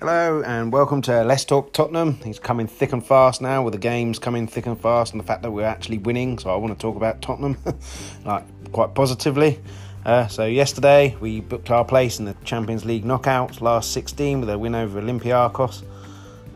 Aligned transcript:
Hello 0.00 0.42
and 0.46 0.72
welcome 0.72 1.02
to 1.02 1.22
Let's 1.24 1.44
Talk 1.44 1.74
Tottenham. 1.74 2.14
He's 2.24 2.38
coming 2.38 2.66
thick 2.66 2.94
and 2.94 3.04
fast 3.04 3.42
now 3.42 3.62
with 3.62 3.74
the 3.74 3.78
games 3.78 4.18
coming 4.18 4.46
thick 4.46 4.64
and 4.64 4.80
fast 4.80 5.12
and 5.12 5.20
the 5.20 5.26
fact 5.26 5.42
that 5.42 5.50
we're 5.50 5.66
actually 5.66 5.98
winning. 5.98 6.38
So 6.38 6.48
I 6.48 6.56
want 6.56 6.72
to 6.72 6.80
talk 6.80 6.96
about 6.96 7.20
Tottenham 7.20 7.58
like 8.24 8.44
quite 8.72 8.94
positively. 8.94 9.60
Uh, 10.06 10.26
so 10.26 10.46
yesterday 10.46 11.14
we 11.20 11.40
booked 11.40 11.70
our 11.70 11.84
place 11.84 12.18
in 12.18 12.24
the 12.24 12.34
Champions 12.44 12.86
League 12.86 13.04
knockouts, 13.04 13.60
last 13.60 13.92
16 13.92 14.40
with 14.40 14.48
a 14.48 14.58
win 14.58 14.74
over 14.74 15.02
Olympiacos. 15.02 15.82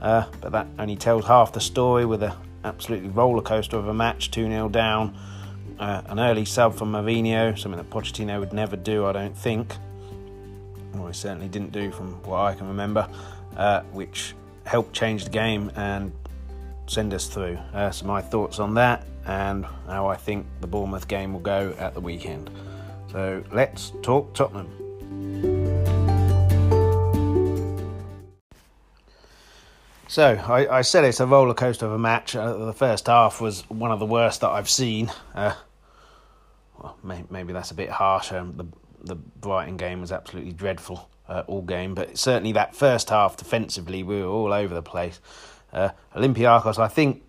Uh, 0.01 0.25
but 0.41 0.53
that 0.53 0.67
only 0.79 0.97
tells 0.97 1.27
half 1.27 1.53
the 1.53 1.61
story 1.61 2.07
with 2.07 2.23
an 2.23 2.33
absolutely 2.65 3.11
roller 3.11 3.43
coaster 3.43 3.77
of 3.77 3.89
a 3.89 3.95
match, 3.95 4.31
2 4.31 4.47
0 4.47 4.71
down. 4.71 5.15
Uh, 5.79 6.01
an 6.07 6.19
early 6.19 6.47
sub 6.47 6.75
from 6.75 6.93
Mourinho, 6.93 7.59
something 7.59 7.77
that 7.77 7.91
Pochettino 7.91 8.41
would 8.41 8.55
never 8.55 8.75
do, 8.75 9.05
I 9.05 9.13
don't 9.13 9.37
think. 9.37 9.77
Or 10.99 11.09
he 11.09 11.15
certainly 11.15 11.49
didn't 11.49 11.73
do 11.73 11.91
from 11.91 12.23
what 12.23 12.39
I 12.39 12.55
can 12.55 12.69
remember, 12.69 13.09
uh, 13.57 13.83
which 13.93 14.35
helped 14.65 14.93
change 14.93 15.25
the 15.25 15.31
game 15.31 15.71
and 15.77 16.13
send 16.87 17.15
us 17.15 17.27
through. 17.27 17.59
Uh, 17.73 17.91
so, 17.91 18.07
my 18.07 18.21
thoughts 18.21 18.59
on 18.59 18.75
that 18.75 19.07
and 19.27 19.65
how 19.87 20.07
I 20.07 20.17
think 20.17 20.47
the 20.61 20.67
Bournemouth 20.67 21.09
game 21.09 21.33
will 21.33 21.41
go 21.41 21.75
at 21.79 21.95
the 21.95 22.01
weekend. 22.01 22.51
So, 23.11 23.43
let's 23.53 23.93
talk 24.03 24.35
Tottenham. 24.35 24.71
So 30.07 30.41
I, 30.47 30.79
I, 30.79 30.83
said 30.83 31.03
it's 31.05 31.19
a 31.19 31.27
roller 31.27 31.55
coaster 31.55 31.87
of 31.87 31.93
a 31.93 31.99
match. 31.99 32.37
Uh, 32.37 32.67
the 32.67 32.73
first 32.73 33.09
half 33.09 33.41
was 33.41 33.69
one 33.69 33.91
of 33.91 33.99
the 33.99 34.07
worst 34.07 34.43
that 34.43 34.51
I've 34.51 34.71
seen. 34.71 35.11
Uh, 35.35 35.55
well, 36.79 36.97
may, 37.03 37.25
maybe 37.31 37.53
that's 37.53 37.73
a 37.73 37.75
bit 37.75 37.91
harsh. 37.91 38.31
Um, 38.31 38.55
the 38.57 38.67
the 39.05 39.17
Brighton 39.17 39.77
game 39.77 40.01
was 40.01 40.13
absolutely 40.13 40.53
dreadful 40.53 41.09
uh, 41.29 41.43
all 41.47 41.63
game, 41.63 41.95
but 41.95 42.19
certainly 42.19 42.53
that 42.53 42.75
first 42.75 43.11
half 43.11 43.37
defensively 43.37 44.03
we 44.03 44.21
were 44.21 44.29
all 44.29 44.53
over 44.53 44.75
the 44.75 44.83
place. 44.83 45.21
Uh, 45.73 45.91
Olympiacos, 46.15 46.79
I 46.79 46.89
think 46.89 47.27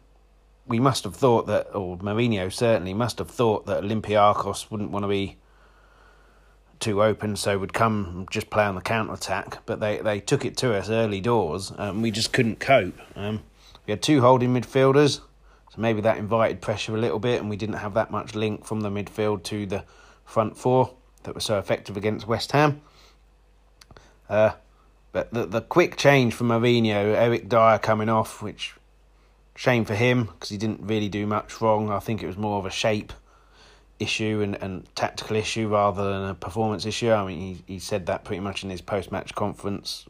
we 0.67 0.79
must 0.79 1.03
have 1.03 1.15
thought 1.15 1.47
that, 1.47 1.73
or 1.75 1.97
Mourinho 1.97 2.51
certainly 2.51 2.93
must 2.93 3.19
have 3.19 3.29
thought 3.29 3.65
that 3.67 3.83
Olympiacos 3.83 4.69
wouldn't 4.69 4.91
want 4.91 5.03
to 5.03 5.09
be 5.09 5.37
too 6.79 7.01
open, 7.01 7.35
so 7.35 7.57
would 7.57 7.73
come 7.73 8.27
just 8.29 8.49
play 8.49 8.63
on 8.63 8.75
the 8.75 8.81
counter 8.81 9.13
attack. 9.13 9.59
But 9.65 9.79
they, 9.79 9.99
they 9.99 10.19
took 10.19 10.45
it 10.45 10.57
to 10.57 10.75
us 10.75 10.89
early 10.89 11.21
doors, 11.21 11.71
and 11.75 12.01
we 12.03 12.11
just 12.11 12.33
couldn't 12.33 12.59
cope. 12.59 12.97
Um, 13.15 13.41
we 13.85 13.91
had 13.91 14.01
two 14.01 14.21
holding 14.21 14.53
midfielders, 14.53 15.21
so 15.71 15.81
maybe 15.81 16.01
that 16.01 16.17
invited 16.17 16.61
pressure 16.61 16.95
a 16.95 16.99
little 16.99 17.19
bit, 17.19 17.39
and 17.39 17.49
we 17.49 17.55
didn't 17.55 17.77
have 17.77 17.93
that 17.93 18.11
much 18.11 18.35
link 18.35 18.65
from 18.65 18.81
the 18.81 18.89
midfield 18.89 19.43
to 19.43 19.65
the 19.65 19.83
front 20.25 20.57
four 20.57 20.93
that 21.23 21.35
was 21.35 21.43
so 21.43 21.57
effective 21.59 21.95
against 21.95 22.27
West 22.27 22.51
Ham. 22.51 22.81
Uh, 24.29 24.51
but 25.11 25.33
the 25.33 25.45
the 25.45 25.61
quick 25.61 25.97
change 25.97 26.33
from 26.33 26.49
Mourinho, 26.49 27.15
Eric 27.15 27.47
Dier 27.47 27.79
coming 27.79 28.09
off, 28.09 28.41
which 28.41 28.73
shame 29.55 29.85
for 29.85 29.95
him 29.95 30.25
because 30.25 30.49
he 30.49 30.57
didn't 30.57 30.81
really 30.81 31.09
do 31.09 31.25
much 31.25 31.61
wrong. 31.61 31.89
I 31.89 31.99
think 31.99 32.21
it 32.21 32.27
was 32.27 32.37
more 32.37 32.59
of 32.59 32.65
a 32.65 32.71
shape 32.71 33.13
issue 33.99 34.41
and, 34.43 34.61
and 34.61 34.93
tactical 34.95 35.37
issue 35.37 35.69
rather 35.69 36.03
than 36.03 36.29
a 36.29 36.35
performance 36.35 36.85
issue. 36.85 37.11
I 37.11 37.25
mean, 37.25 37.39
he, 37.39 37.73
he 37.73 37.79
said 37.79 38.07
that 38.07 38.25
pretty 38.25 38.41
much 38.41 38.63
in 38.63 38.69
his 38.69 38.81
post 38.81 39.11
match 39.11 39.33
conference, 39.33 40.05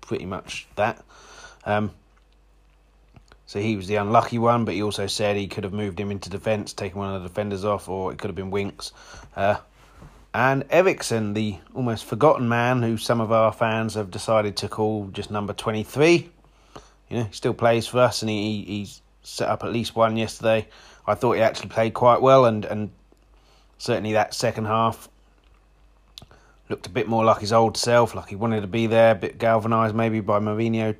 pretty 0.00 0.26
much 0.26 0.66
that. 0.76 1.04
Um, 1.64 1.92
so 3.46 3.60
he 3.60 3.76
was 3.76 3.88
the 3.88 3.96
unlucky 3.96 4.38
one, 4.38 4.64
but 4.64 4.74
he 4.74 4.82
also 4.82 5.06
said 5.06 5.36
he 5.36 5.48
could 5.48 5.64
have 5.64 5.72
moved 5.72 5.98
him 5.98 6.10
into 6.10 6.30
defence, 6.30 6.72
taken 6.72 6.98
one 6.98 7.14
of 7.14 7.22
the 7.22 7.28
defenders 7.28 7.64
off, 7.64 7.88
or 7.88 8.12
it 8.12 8.18
could 8.18 8.28
have 8.28 8.36
been 8.36 8.50
Winks. 8.50 8.92
Uh, 9.34 9.56
and 10.32 10.64
Eriksen, 10.70 11.34
the 11.34 11.56
almost 11.74 12.04
forgotten 12.04 12.48
man 12.48 12.82
who 12.82 12.96
some 12.96 13.20
of 13.20 13.32
our 13.32 13.52
fans 13.52 13.94
have 13.94 14.10
decided 14.10 14.56
to 14.58 14.68
call 14.68 15.08
just 15.12 15.30
number 15.30 15.52
23. 15.52 16.30
You 17.08 17.16
know, 17.16 17.24
he 17.24 17.32
still 17.32 17.54
plays 17.54 17.86
for 17.86 17.98
us 17.98 18.22
and 18.22 18.30
he, 18.30 18.62
he's 18.62 19.02
set 19.22 19.48
up 19.48 19.64
at 19.64 19.72
least 19.72 19.96
one 19.96 20.16
yesterday. 20.16 20.68
I 21.06 21.14
thought 21.14 21.32
he 21.32 21.42
actually 21.42 21.70
played 21.70 21.94
quite 21.94 22.22
well 22.22 22.44
and, 22.44 22.64
and 22.64 22.90
certainly 23.78 24.12
that 24.12 24.34
second 24.34 24.66
half 24.66 25.08
looked 26.68 26.86
a 26.86 26.90
bit 26.90 27.08
more 27.08 27.24
like 27.24 27.40
his 27.40 27.52
old 27.52 27.76
self, 27.76 28.14
like 28.14 28.28
he 28.28 28.36
wanted 28.36 28.60
to 28.60 28.68
be 28.68 28.86
there, 28.86 29.12
a 29.12 29.16
bit 29.16 29.38
galvanised 29.38 29.94
maybe 29.94 30.20
by 30.20 30.38
Mourinho 30.38 30.94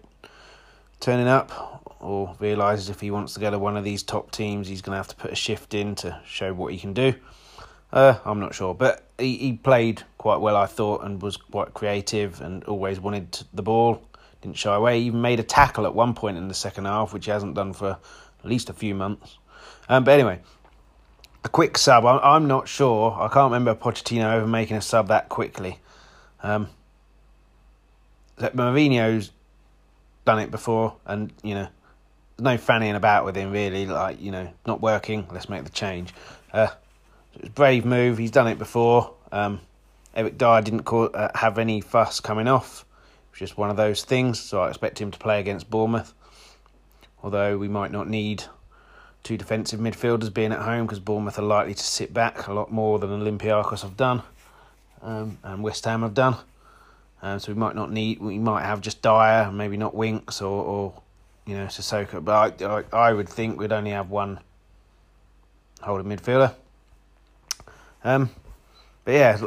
turning 0.98 1.28
up, 1.28 1.97
or 2.00 2.34
realises 2.41 2.91
if 2.91 3.00
he 3.00 3.10
wants 3.10 3.34
to 3.34 3.41
go 3.41 3.50
to 3.50 3.58
one 3.58 3.76
of 3.76 3.84
these 3.84 4.02
top 4.02 4.32
teams, 4.32 4.66
he's 4.66 4.82
going 4.82 4.92
to 4.92 4.97
have 4.97 5.08
to 5.08 5.16
put 5.16 5.30
a 5.30 5.36
shift 5.36 5.72
in 5.72 5.94
to 5.94 6.20
show 6.26 6.52
what 6.52 6.72
he 6.72 6.78
can 6.78 6.92
do. 6.92 7.14
Uh, 7.92 8.18
I'm 8.24 8.38
not 8.38 8.54
sure, 8.54 8.74
but 8.74 9.04
he, 9.18 9.36
he 9.36 9.52
played 9.54 10.02
quite 10.16 10.40
well, 10.40 10.56
I 10.56 10.66
thought, 10.66 11.04
and 11.04 11.20
was 11.20 11.36
quite 11.36 11.74
creative 11.74 12.40
and 12.40 12.62
always 12.64 13.00
wanted 13.00 13.42
the 13.52 13.62
ball. 13.62 14.02
Didn't 14.42 14.56
shy 14.56 14.74
away. 14.74 15.00
He 15.00 15.06
even 15.06 15.20
made 15.20 15.40
a 15.40 15.42
tackle 15.42 15.86
at 15.86 15.94
one 15.94 16.14
point 16.14 16.36
in 16.36 16.48
the 16.48 16.54
second 16.54 16.86
half, 16.86 17.12
which 17.12 17.24
he 17.26 17.30
hasn't 17.30 17.54
done 17.54 17.72
for 17.72 17.90
at 17.90 18.44
least 18.44 18.70
a 18.70 18.72
few 18.72 18.94
months. 18.94 19.38
Um, 19.88 20.04
but 20.04 20.12
anyway, 20.12 20.40
a 21.44 21.48
quick 21.48 21.76
sub. 21.76 22.06
I'm, 22.06 22.20
I'm 22.22 22.48
not 22.48 22.68
sure. 22.68 23.12
I 23.12 23.28
can't 23.28 23.52
remember 23.52 23.74
Pochettino 23.74 24.32
ever 24.32 24.46
making 24.46 24.76
a 24.76 24.80
sub 24.80 25.08
that 25.08 25.28
quickly. 25.28 25.80
Um, 26.42 26.68
that 28.36 28.56
Mourinho's 28.56 29.30
done 30.24 30.38
it 30.38 30.50
before, 30.50 30.96
and 31.04 31.32
you 31.42 31.54
know, 31.54 31.68
no 32.38 32.56
fanning 32.56 32.94
about 32.94 33.24
with 33.24 33.36
him 33.36 33.50
really. 33.50 33.86
Like 33.86 34.20
you 34.20 34.30
know, 34.30 34.48
not 34.66 34.80
working. 34.80 35.26
Let's 35.30 35.48
make 35.48 35.64
the 35.64 35.70
change. 35.70 36.14
Uh, 36.52 36.68
it 37.34 37.42
was 37.42 37.48
a 37.48 37.52
brave 37.52 37.84
move. 37.84 38.18
He's 38.18 38.30
done 38.30 38.48
it 38.48 38.58
before. 38.58 39.14
Um, 39.32 39.60
Eric 40.14 40.38
Dier 40.38 40.60
didn't 40.62 40.84
call, 40.84 41.10
uh, 41.14 41.28
have 41.34 41.58
any 41.58 41.80
fuss 41.80 42.20
coming 42.20 42.48
off. 42.48 42.84
It 43.28 43.32
was 43.32 43.38
just 43.38 43.58
one 43.58 43.70
of 43.70 43.76
those 43.76 44.04
things. 44.04 44.41
So 44.41 44.62
I 44.62 44.68
expect 44.68 45.00
him 45.00 45.10
to 45.10 45.18
play 45.18 45.41
against 45.41 45.70
Bournemouth. 45.70 46.12
Although 47.22 47.58
we 47.58 47.68
might 47.68 47.92
not 47.92 48.08
need 48.08 48.44
two 49.22 49.36
defensive 49.36 49.78
midfielders 49.78 50.32
being 50.32 50.52
at 50.52 50.60
home 50.60 50.86
because 50.86 50.98
Bournemouth 50.98 51.38
are 51.38 51.42
likely 51.42 51.74
to 51.74 51.82
sit 51.82 52.12
back 52.12 52.46
a 52.46 52.52
lot 52.52 52.72
more 52.72 52.98
than 52.98 53.10
Olympiacos 53.10 53.82
have 53.82 53.97
done 53.97 54.22
um, 55.02 55.38
and 55.42 55.62
West 55.62 55.84
Ham 55.84 56.02
have 56.02 56.14
done. 56.14 56.36
Um, 57.22 57.38
so 57.38 57.52
we 57.52 57.58
might 57.58 57.74
not 57.74 57.92
need, 57.92 58.20
we 58.20 58.38
might 58.38 58.64
have 58.64 58.80
just 58.80 59.02
Dier, 59.02 59.50
maybe 59.52 59.76
not 59.76 59.94
Winks 59.94 60.41
or, 60.41 60.64
or 60.64 61.02
you 61.44 61.56
know, 61.56 61.66
Sissoko. 61.66 62.24
But 62.24 62.62
I, 62.62 62.78
I, 62.78 63.08
I 63.10 63.12
would 63.12 63.28
think 63.28 63.58
we'd 63.58 63.72
only 63.72 63.91
have 63.91 64.10
one 64.10 64.41
holding 65.82 66.06
midfielder. 66.06 66.54
Um, 68.04 68.30
but 69.04 69.12
yeah, 69.12 69.38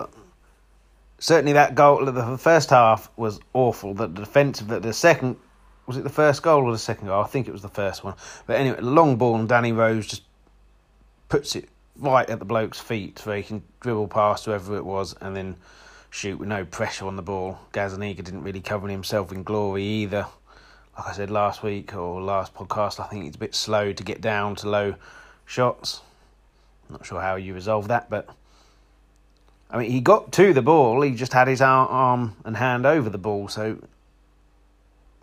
certainly 1.19 1.53
that 1.53 1.75
goal, 1.75 2.05
the 2.05 2.37
first 2.37 2.69
half 2.69 3.09
was 3.17 3.39
awful. 3.53 3.93
The 3.93 4.07
defensive, 4.07 4.67
the, 4.67 4.79
the 4.79 4.93
second 4.93 5.37
was 5.85 5.97
it 5.97 6.03
the 6.03 6.09
first 6.09 6.43
goal 6.43 6.63
or 6.63 6.71
the 6.71 6.77
second 6.77 7.07
goal? 7.07 7.21
I 7.21 7.27
think 7.27 7.47
it 7.47 7.51
was 7.51 7.61
the 7.61 7.69
first 7.69 8.03
one. 8.03 8.15
But 8.47 8.57
anyway, 8.57 8.79
long 8.79 9.17
ball 9.17 9.35
and 9.35 9.49
Danny 9.49 9.71
Rose 9.71 10.07
just 10.07 10.23
puts 11.29 11.55
it 11.55 11.67
right 11.97 12.29
at 12.29 12.39
the 12.39 12.45
bloke's 12.45 12.79
feet 12.79 13.19
so 13.19 13.31
he 13.33 13.43
can 13.43 13.63
dribble 13.81 14.07
past 14.07 14.45
whoever 14.45 14.77
it 14.77 14.85
was 14.85 15.15
and 15.19 15.35
then 15.35 15.55
shoot 16.09 16.37
with 16.39 16.47
no 16.47 16.63
pressure 16.63 17.05
on 17.05 17.15
the 17.15 17.21
ball. 17.21 17.59
Gazzaniga 17.73 18.23
didn't 18.23 18.43
really 18.43 18.61
cover 18.61 18.87
himself 18.87 19.31
in 19.31 19.43
glory 19.43 19.83
either. 19.83 20.25
Like 20.97 21.07
I 21.07 21.11
said 21.11 21.31
last 21.31 21.63
week 21.63 21.95
or 21.95 22.21
last 22.21 22.53
podcast, 22.53 22.99
I 22.99 23.07
think 23.07 23.25
he's 23.25 23.35
a 23.35 23.39
bit 23.39 23.55
slow 23.55 23.91
to 23.93 24.03
get 24.03 24.21
down 24.21 24.55
to 24.57 24.69
low 24.69 24.95
shots. 25.45 26.01
not 26.89 27.05
sure 27.05 27.19
how 27.19 27.35
you 27.35 27.53
resolve 27.53 27.87
that, 27.87 28.09
but 28.09 28.29
I 29.73 29.79
mean, 29.79 29.89
he 29.89 30.01
got 30.01 30.31
to 30.33 30.53
the 30.53 30.61
ball. 30.61 31.01
He 31.01 31.15
just 31.15 31.33
had 31.33 31.47
his 31.47 31.59
arm 31.59 32.35
and 32.45 32.55
hand 32.55 32.85
over 32.85 33.09
the 33.09 33.17
ball, 33.17 33.47
so 33.47 33.79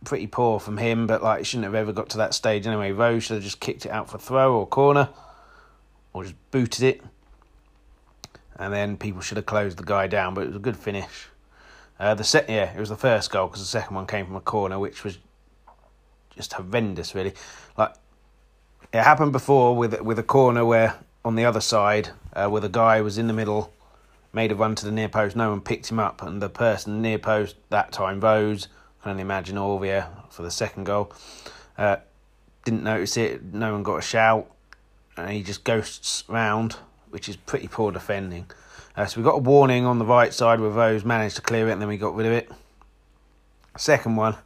pretty 0.05 0.27
poor 0.27 0.59
from 0.59 0.77
him, 0.77 1.07
but 1.07 1.23
like 1.23 1.39
he 1.39 1.45
shouldn't 1.45 1.67
have 1.67 1.75
ever 1.77 1.93
got 1.93 2.11
to 2.11 2.19
that 2.19 2.35
stage 2.35 2.67
anyway. 2.67 2.91
Rose 2.91 3.23
should 3.23 3.35
have 3.35 3.45
just 3.45 3.61
kicked 3.61 3.87
it 3.87 3.93
out 3.93 4.11
for 4.11 4.19
throw 4.19 4.57
or 4.57 4.67
corner, 4.67 5.09
or 6.13 6.25
just 6.25 6.35
booted 6.51 6.83
it, 6.83 7.01
and 8.57 8.73
then 8.73 8.97
people 8.97 9.21
should 9.21 9.37
have 9.37 9.47
closed 9.47 9.79
the 9.79 9.85
guy 9.85 10.09
down. 10.09 10.35
But 10.35 10.43
it 10.43 10.47
was 10.49 10.57
a 10.57 10.61
good 10.61 10.77
finish. 10.77 11.29
Uh, 12.01 12.15
the 12.15 12.25
set, 12.25 12.51
yeah, 12.51 12.75
it 12.75 12.81
was 12.81 12.89
the 12.89 12.97
first 12.97 13.31
goal 13.31 13.47
because 13.47 13.61
the 13.61 13.67
second 13.67 13.95
one 13.95 14.07
came 14.09 14.27
from 14.27 14.35
a 14.35 14.41
corner, 14.41 14.81
which 14.81 15.05
was 15.05 15.19
just 16.35 16.55
horrendous, 16.55 17.15
really. 17.15 17.35
Like 17.79 17.95
it 18.93 19.05
happened 19.05 19.31
before 19.31 19.77
with 19.77 20.01
with 20.01 20.19
a 20.19 20.25
corner 20.25 20.65
where 20.65 20.97
on 21.25 21.37
the 21.37 21.45
other 21.45 21.61
side, 21.61 22.09
uh, 22.33 22.49
where 22.49 22.61
the 22.61 22.69
guy 22.69 23.01
was 23.01 23.17
in 23.17 23.29
the 23.29 23.33
middle, 23.33 23.73
made 24.33 24.53
a 24.53 24.55
run 24.55 24.75
to 24.77 24.85
the 24.85 24.93
near 24.93 25.09
post, 25.09 25.37
no 25.37 25.51
one 25.51 25.61
picked 25.61 25.91
him 25.91 25.99
up, 25.99 26.23
and 26.23 26.41
the 26.41 26.49
person 26.49 27.03
near 27.03 27.19
post 27.19 27.57
that 27.71 27.93
time 27.93 28.21
rose 28.21 28.69
can 29.03 29.13
only 29.13 29.23
imagine 29.23 29.57
Aurier 29.57 30.09
for 30.31 30.43
the 30.43 30.51
second 30.51 30.85
goal. 30.85 31.13
Uh, 31.77 31.97
didn't 32.65 32.83
notice 32.83 33.17
it. 33.17 33.43
No 33.43 33.73
one 33.73 33.83
got 33.83 33.97
a 33.97 34.03
shout, 34.03 34.51
and 35.17 35.31
he 35.31 35.43
just 35.43 35.65
ghosts 35.65 36.25
round, 36.29 36.77
which 37.11 37.29
is 37.29 37.37
pretty 37.37 37.69
poor 37.69 37.91
defending. 37.91 38.47
Uh, 38.97 39.07
so 39.07 39.21
we 39.21 39.25
got 39.25 39.37
a 39.37 39.39
warning 39.39 39.87
on 39.87 39.99
the 39.99 40.05
right 40.05 40.35
side 40.35 40.61
where 40.61 40.71
Rose 40.71 41.05
managed 41.05 41.37
to 41.37 41.43
clear 41.43 41.69
it, 41.69 41.73
and 41.73 41.81
then 41.81 41.89
we 41.89 41.97
got 41.97 42.15
rid 42.15 42.27
of 42.27 42.33
it. 42.33 42.51
Second 43.77 44.17
one, 44.17 44.37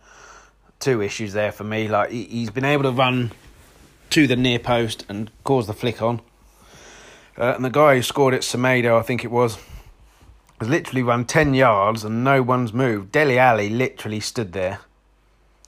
two 0.78 1.00
issues 1.00 1.32
there 1.32 1.50
for 1.50 1.64
me. 1.64 1.88
Like 1.88 2.10
he's 2.10 2.50
been 2.50 2.64
able 2.64 2.84
to 2.84 2.92
run 2.92 3.32
to 4.10 4.26
the 4.26 4.36
near 4.36 4.58
post 4.58 5.04
and 5.08 5.30
cause 5.42 5.66
the 5.66 5.72
flick 5.72 6.00
on. 6.00 6.20
Uh, 7.36 7.54
and 7.56 7.64
the 7.64 7.70
guy 7.70 7.96
who 7.96 8.02
scored 8.02 8.32
it, 8.32 8.42
Semedo, 8.42 8.96
I 8.96 9.02
think 9.02 9.24
it 9.24 9.30
was, 9.30 9.58
has 10.64 10.70
literally 10.70 11.02
run 11.02 11.24
10 11.24 11.54
yards 11.54 12.04
and 12.04 12.24
no 12.24 12.42
one's 12.42 12.72
moved. 12.72 13.12
Dele 13.12 13.38
Alli 13.38 13.68
literally 13.68 14.20
stood 14.20 14.52
there 14.52 14.80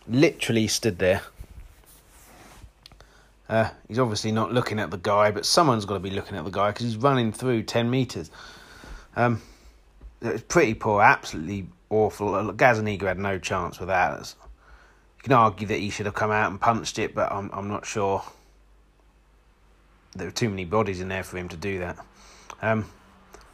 literally 0.09 0.67
stood 0.67 0.99
there. 0.99 1.23
Uh, 3.49 3.71
he's 3.87 3.99
obviously 3.99 4.33
not 4.33 4.53
looking 4.53 4.79
at 4.81 4.91
the 4.91 4.97
guy, 4.97 5.31
but 5.31 5.47
someone's 5.47 5.85
got 5.85 5.95
to 5.95 6.01
be 6.01 6.11
looking 6.11 6.37
at 6.37 6.45
the 6.45 6.51
guy 6.51 6.71
because 6.71 6.87
he's 6.87 6.97
running 6.97 7.33
through 7.33 7.63
10 7.63 7.89
metres. 7.89 8.31
Um, 9.15 9.41
it's 10.21 10.43
pretty 10.43 10.75
poor, 10.75 11.03
absolutely 11.03 11.69
awful. 11.91 12.33
Gazzaniga 12.53 13.03
had 13.03 13.19
no 13.19 13.39
chance 13.39 13.79
with 13.79 13.89
that. 13.89 14.35
You 15.19 15.23
can 15.23 15.33
argue 15.33 15.67
that 15.69 15.79
he 15.79 15.91
should 15.91 16.07
have 16.07 16.15
come 16.15 16.31
out 16.31 16.51
and 16.51 16.61
punched 16.61 16.99
it, 16.99 17.15
but 17.15 17.31
I'm 17.31 17.51
I'm 17.53 17.69
not 17.69 17.87
sure. 17.87 18.23
There 20.15 20.27
were 20.27 20.33
too 20.33 20.49
many 20.49 20.65
bodies 20.65 21.01
in 21.01 21.09
there 21.09 21.23
for 21.23 21.37
him 21.37 21.49
to 21.51 21.57
do 21.57 21.79
that. 21.81 21.99
Um, 22.63 22.87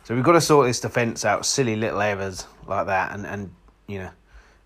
so 0.04 0.14
we've 0.14 0.24
got 0.24 0.32
to 0.32 0.40
sort 0.40 0.66
this 0.66 0.80
defence 0.80 1.24
out, 1.24 1.46
silly 1.46 1.76
little 1.76 2.00
errors 2.00 2.46
like 2.66 2.86
that, 2.86 3.14
and, 3.14 3.24
and 3.24 3.54
you 3.86 3.98
know, 4.00 4.10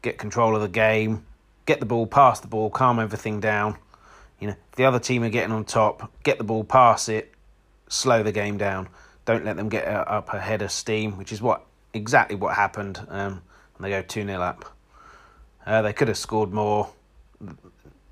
get 0.00 0.18
control 0.18 0.54
of 0.54 0.62
the 0.62 0.68
game, 0.68 1.26
get 1.66 1.80
the 1.80 1.86
ball, 1.86 2.06
pass 2.06 2.40
the 2.40 2.48
ball, 2.48 2.70
calm 2.70 2.98
everything 2.98 3.40
down. 3.40 3.76
You 4.40 4.48
know, 4.48 4.56
if 4.70 4.76
the 4.76 4.84
other 4.84 4.98
team 4.98 5.22
are 5.22 5.30
getting 5.30 5.52
on 5.52 5.64
top, 5.64 6.10
get 6.22 6.38
the 6.38 6.44
ball, 6.44 6.64
pass 6.64 7.08
it, 7.08 7.34
slow 7.88 8.22
the 8.22 8.32
game 8.32 8.56
down. 8.56 8.88
Don't 9.26 9.44
let 9.44 9.56
them 9.56 9.68
get 9.68 9.86
up 9.86 10.32
ahead 10.32 10.62
of 10.62 10.70
steam, 10.70 11.18
which 11.18 11.32
is 11.32 11.42
what 11.42 11.66
exactly 11.92 12.36
what 12.36 12.54
happened. 12.54 13.04
Um, 13.08 13.42
and 13.76 13.84
they 13.84 13.90
go 13.90 14.02
2 14.02 14.24
0 14.24 14.40
up. 14.40 14.76
Uh, 15.66 15.82
they 15.82 15.92
could 15.92 16.08
have 16.08 16.16
scored 16.16 16.52
more. 16.52 16.90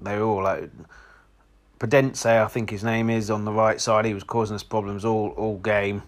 They 0.01 0.19
were 0.19 0.25
all 0.25 0.43
like. 0.43 0.71
Podence, 1.79 2.25
I 2.25 2.47
think 2.47 2.71
his 2.71 2.83
name 2.83 3.11
is, 3.11 3.31
on 3.31 3.45
the 3.45 3.53
right 3.53 3.81
side. 3.81 4.05
He 4.05 4.15
was 4.15 4.25
causing 4.25 4.55
us 4.55 4.63
problems 4.63 5.05
all, 5.05 5.31
all 5.37 5.59
game 5.59 6.03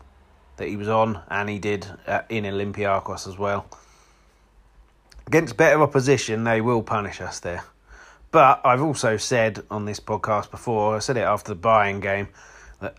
that 0.57 0.69
he 0.69 0.77
was 0.77 0.89
on, 0.89 1.23
and 1.29 1.49
he 1.49 1.59
did 1.59 1.87
uh, 2.07 2.23
in 2.29 2.45
Olympiacos 2.45 3.29
as 3.29 3.39
well. 3.39 3.67
Against 5.27 5.57
better 5.57 5.83
opposition, 5.83 6.45
they 6.45 6.61
will 6.61 6.83
punish 6.83 7.21
us 7.21 7.41
there. 7.41 7.65
But 8.31 8.61
I've 8.65 8.83
also 8.83 9.17
said 9.17 9.63
on 9.71 9.85
this 9.85 10.01
podcast 10.01 10.51
before, 10.51 10.97
I 10.97 10.99
said 11.01 11.17
it 11.17 11.21
after 11.21 11.55
the 11.55 11.61
Bayern 11.61 12.01
game, 12.01 12.29
that 12.81 12.97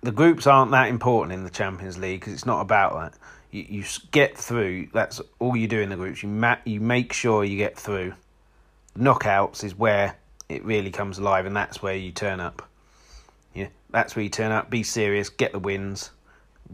the 0.00 0.12
groups 0.12 0.46
aren't 0.46 0.70
that 0.72 0.88
important 0.88 1.32
in 1.32 1.44
the 1.44 1.50
Champions 1.50 1.98
League 1.98 2.20
because 2.20 2.34
it's 2.34 2.46
not 2.46 2.60
about 2.60 2.94
that 2.94 3.18
you, 3.50 3.66
you 3.68 3.84
get 4.10 4.36
through. 4.36 4.88
That's 4.92 5.20
all 5.38 5.56
you 5.56 5.68
do 5.68 5.80
in 5.80 5.88
the 5.88 5.96
groups. 5.96 6.22
You 6.22 6.28
ma- 6.28 6.56
you 6.64 6.80
make 6.80 7.12
sure 7.12 7.44
you 7.44 7.56
get 7.56 7.78
through. 7.78 8.14
Knockouts 8.96 9.64
is 9.64 9.76
where 9.76 10.16
it 10.48 10.64
really 10.64 10.90
comes 10.90 11.18
alive, 11.18 11.46
and 11.46 11.56
that's 11.56 11.82
where 11.82 11.94
you 11.94 12.10
turn 12.10 12.40
up. 12.40 12.68
Yeah, 13.54 13.68
that's 13.90 14.16
where 14.16 14.22
you 14.22 14.28
turn 14.28 14.52
up. 14.52 14.70
Be 14.70 14.82
serious. 14.82 15.28
Get 15.28 15.52
the 15.52 15.58
wins. 15.58 16.10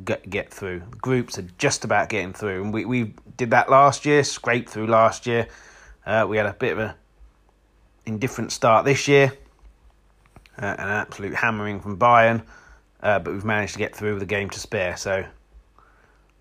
Get 0.04 0.28
get 0.28 0.52
through. 0.52 0.80
Groups 1.00 1.38
are 1.38 1.46
just 1.58 1.84
about 1.84 2.08
getting 2.08 2.32
through, 2.32 2.62
and 2.62 2.74
we 2.74 2.84
we 2.84 3.14
did 3.36 3.50
that 3.50 3.70
last 3.70 4.04
year. 4.04 4.24
Scraped 4.24 4.68
through 4.68 4.86
last 4.86 5.26
year. 5.26 5.46
Uh, 6.04 6.26
we 6.28 6.36
had 6.36 6.46
a 6.46 6.52
bit 6.52 6.72
of 6.72 6.78
a 6.80 6.96
indifferent 8.06 8.50
start 8.50 8.84
this 8.84 9.06
year. 9.06 9.32
Uh, 10.58 10.74
an 10.78 10.88
absolute 10.88 11.34
hammering 11.34 11.80
from 11.80 11.98
Bayern, 11.98 12.42
uh, 13.02 13.18
but 13.18 13.32
we've 13.32 13.44
managed 13.44 13.72
to 13.74 13.78
get 13.78 13.94
through 13.94 14.14
with 14.14 14.22
a 14.22 14.26
game 14.26 14.50
to 14.50 14.60
spare. 14.60 14.96
So 14.96 15.24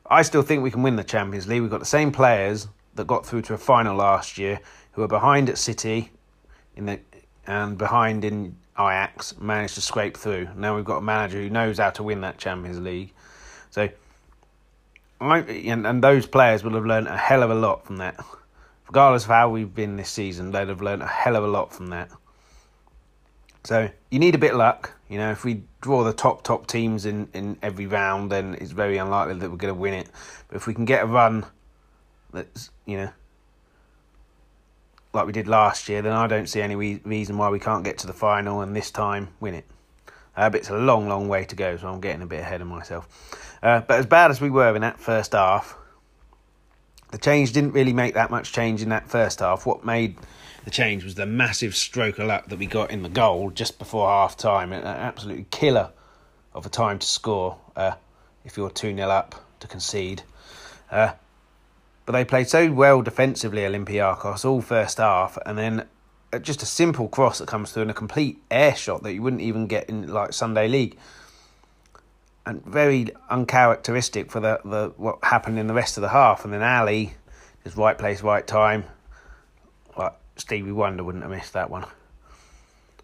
I 0.09 0.21
still 0.21 0.41
think 0.41 0.63
we 0.63 0.71
can 0.71 0.83
win 0.83 0.95
the 0.95 1.03
Champions 1.03 1.47
League. 1.47 1.61
We've 1.61 1.71
got 1.71 1.79
the 1.79 1.85
same 1.85 2.11
players 2.11 2.67
that 2.95 3.07
got 3.07 3.25
through 3.25 3.41
to 3.43 3.53
a 3.53 3.57
final 3.57 3.95
last 3.95 4.37
year 4.37 4.59
who 4.91 5.01
are 5.01 5.07
behind 5.07 5.49
at 5.49 5.57
City 5.57 6.11
in 6.75 6.85
the 6.85 6.99
and 7.45 7.77
behind 7.77 8.23
in 8.23 8.55
Ajax 8.77 9.37
managed 9.39 9.75
to 9.75 9.81
scrape 9.81 10.17
through. 10.17 10.47
Now 10.55 10.75
we've 10.75 10.85
got 10.85 10.97
a 10.97 11.01
manager 11.01 11.39
who 11.39 11.49
knows 11.49 11.77
how 11.77 11.89
to 11.91 12.03
win 12.03 12.21
that 12.21 12.37
Champions 12.37 12.79
League. 12.79 13.12
So 13.73 13.89
I 15.19 15.39
and, 15.39 15.87
and 15.87 16.03
those 16.03 16.27
players 16.27 16.63
will 16.63 16.75
have 16.75 16.85
learned 16.85 17.07
a 17.07 17.17
hell 17.17 17.41
of 17.41 17.49
a 17.49 17.55
lot 17.55 17.87
from 17.87 17.97
that. 17.97 18.23
Regardless 18.87 19.23
of 19.23 19.29
how 19.29 19.49
we've 19.49 19.73
been 19.73 19.95
this 19.95 20.11
season, 20.11 20.51
they'd 20.51 20.67
have 20.67 20.83
learned 20.83 21.01
a 21.01 21.07
hell 21.07 21.35
of 21.35 21.43
a 21.43 21.47
lot 21.47 21.73
from 21.73 21.87
that. 21.87 22.11
So 23.63 23.89
you 24.11 24.19
need 24.19 24.35
a 24.35 24.37
bit 24.37 24.51
of 24.51 24.57
luck. 24.57 24.91
You 25.09 25.17
know, 25.17 25.31
if 25.31 25.43
we 25.43 25.63
draw 25.81 26.03
the 26.03 26.13
top 26.13 26.43
top 26.43 26.67
teams 26.67 27.07
in, 27.07 27.27
in 27.33 27.57
every 27.63 27.87
round, 27.87 28.31
then 28.31 28.55
it's 28.61 28.69
very 28.69 28.97
unlikely 28.97 29.39
that 29.39 29.49
we're 29.49 29.57
going 29.57 29.73
to 29.73 29.79
win 29.79 29.95
it. 29.95 30.07
But 30.49 30.57
if 30.57 30.67
we 30.67 30.75
can 30.75 30.85
get 30.85 31.01
a 31.01 31.07
run 31.07 31.43
that's 32.31 32.69
you 32.85 32.97
know 32.97 33.09
like 35.13 35.25
we 35.25 35.31
did 35.31 35.47
last 35.47 35.89
year, 35.89 36.03
then 36.03 36.13
I 36.13 36.27
don't 36.27 36.47
see 36.47 36.61
any 36.61 36.75
re- 36.75 37.01
reason 37.03 37.39
why 37.39 37.49
we 37.49 37.59
can't 37.59 37.83
get 37.83 37.97
to 37.99 38.07
the 38.07 38.13
final 38.13 38.61
and 38.61 38.75
this 38.75 38.91
time 38.91 39.29
win 39.39 39.55
it. 39.55 39.65
Uh, 40.35 40.49
but 40.49 40.59
it's 40.59 40.69
a 40.69 40.77
long, 40.77 41.07
long 41.07 41.27
way 41.27 41.45
to 41.45 41.55
go, 41.55 41.77
so 41.77 41.87
I'm 41.87 42.01
getting 42.01 42.23
a 42.23 42.25
bit 42.25 42.39
ahead 42.39 42.61
of 42.61 42.67
myself. 42.67 43.07
Uh, 43.63 43.79
but 43.79 43.97
as 43.97 44.05
bad 44.05 44.29
as 44.29 44.41
we 44.41 44.49
were 44.49 44.75
in 44.75 44.81
that 44.81 44.99
first 44.99 45.31
half, 45.31 45.77
the 47.11 47.17
change 47.17 47.53
didn't 47.53 47.71
really 47.71 47.93
make 47.93 48.15
that 48.15 48.29
much 48.29 48.51
change 48.51 48.81
in 48.81 48.89
that 48.89 49.09
first 49.09 49.39
half. 49.39 49.65
What 49.65 49.85
made 49.85 50.17
the 50.65 50.71
change 50.71 51.05
was 51.05 51.15
the 51.15 51.25
massive 51.25 51.73
stroke 51.73 52.19
of 52.19 52.27
luck 52.27 52.47
that 52.47 52.59
we 52.59 52.65
got 52.65 52.91
in 52.91 53.03
the 53.03 53.09
goal 53.09 53.51
just 53.51 53.79
before 53.79 54.09
half 54.09 54.35
time. 54.35 54.73
An 54.73 54.83
absolute 54.83 55.49
killer 55.49 55.91
of 56.53 56.65
a 56.65 56.69
time 56.69 56.99
to 56.99 57.07
score 57.07 57.57
uh, 57.77 57.93
if 58.43 58.57
you're 58.57 58.69
2 58.69 58.95
0 58.95 59.09
up 59.09 59.35
to 59.61 59.67
concede. 59.67 60.23
Uh, 60.91 61.13
but 62.05 62.11
they 62.11 62.25
played 62.25 62.49
so 62.49 62.69
well 62.69 63.01
defensively, 63.01 63.61
Olympiacos, 63.61 64.43
all 64.43 64.61
first 64.61 64.97
half, 64.97 65.37
and 65.45 65.57
then 65.57 65.87
uh, 66.33 66.39
just 66.39 66.61
a 66.61 66.65
simple 66.65 67.07
cross 67.07 67.39
that 67.39 67.47
comes 67.47 67.71
through 67.71 67.83
and 67.83 67.91
a 67.91 67.93
complete 67.93 68.41
air 68.51 68.75
shot 68.75 69.03
that 69.03 69.13
you 69.13 69.21
wouldn't 69.21 69.41
even 69.41 69.67
get 69.67 69.87
in 69.87 70.11
like 70.11 70.33
Sunday 70.33 70.67
League. 70.67 70.97
And 72.45 72.63
very 72.65 73.09
uncharacteristic 73.29 74.29
for 74.31 74.39
the, 74.39 74.59
the 74.65 74.93
what 74.97 75.19
happened 75.23 75.59
in 75.59 75.67
the 75.67 75.73
rest 75.73 75.97
of 75.97 76.01
the 76.01 76.09
half. 76.09 76.43
And 76.43 76.53
then 76.53 76.61
Alli, 76.61 77.13
his 77.63 77.77
right 77.77 77.97
place, 77.97 78.21
right 78.21 78.45
time, 78.45 78.83
like 79.97 80.13
Stevie 80.35 80.71
Wonder 80.71 81.03
wouldn't 81.03 81.23
have 81.23 81.31
missed 81.31 81.53
that 81.53 81.69
one. 81.69 81.85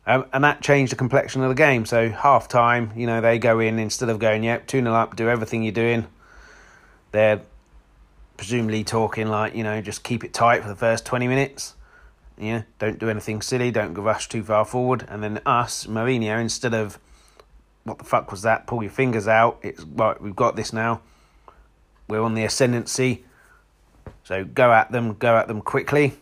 Um, 0.06 0.26
and 0.34 0.44
that 0.44 0.62
changed 0.62 0.92
the 0.92 0.96
complexion 0.96 1.44
of 1.44 1.50
the 1.50 1.56
game. 1.56 1.86
So 1.86 2.10
half 2.10 2.48
time, 2.48 2.92
you 2.96 3.06
know, 3.06 3.22
they 3.22 3.38
go 3.38 3.60
in 3.60 3.78
instead 3.80 4.10
of 4.10 4.20
going, 4.20 4.44
yep, 4.44 4.66
2 4.68 4.82
0 4.82 4.94
up, 4.94 5.16
do 5.16 5.30
everything 5.30 5.64
you're 5.64 5.72
doing. 5.72 6.08
They're 7.12 7.42
presumably 8.36 8.84
talking 8.84 9.28
like, 9.28 9.54
you 9.54 9.64
know, 9.64 9.82
just 9.82 10.04
keep 10.04 10.24
it 10.24 10.34
tight 10.34 10.64
for 10.64 10.70
the 10.70 10.76
first 10.76 11.06
20 11.06 11.28
minutes. 11.28 11.76
You 12.40 12.54
know, 12.54 12.64
don't 12.80 12.98
do 12.98 13.10
anything 13.10 13.42
silly, 13.42 13.70
don't 13.70 13.94
rush 13.94 14.30
too 14.30 14.44
far 14.44 14.66
forward. 14.66 15.06
And 15.10 15.22
then 15.22 15.42
us, 15.46 15.86
Mourinho, 15.86 16.40
instead 16.40 16.74
of, 16.74 16.98
what 17.90 17.98
the 17.98 18.06
fuck 18.06 18.32
was 18.32 18.44
that? 18.44 18.68
Pull 18.68 18.84
your 18.84 18.92
fingers 18.92 19.28
out. 19.28 19.60
It's 19.62 19.84
right, 19.84 20.20
we've 20.22 20.36
got 20.36 20.56
this 20.56 20.72
now. 20.72 21.02
We're 22.08 22.22
on 22.22 22.36
the 22.36 22.44
ascendancy. 22.46 23.26
So 24.24 24.46
go 24.46 24.72
at 24.72 24.92
them, 24.92 25.16
go 25.16 25.36
at 25.36 25.48
them 25.48 25.62
quickly 25.62 26.14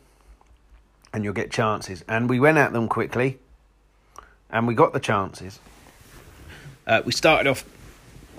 and 1.14 1.24
you'll 1.24 1.34
get 1.34 1.52
chances. 1.52 2.04
And 2.08 2.30
we 2.30 2.40
went 2.40 2.58
at 2.58 2.74
them 2.74 2.88
quickly, 2.88 3.40
and 4.50 4.68
we 4.68 4.76
got 4.76 4.94
the 4.94 5.00
chances. 5.00 5.60
Uh, 6.86 7.02
we 7.06 7.12
started 7.12 7.50
off 7.50 7.66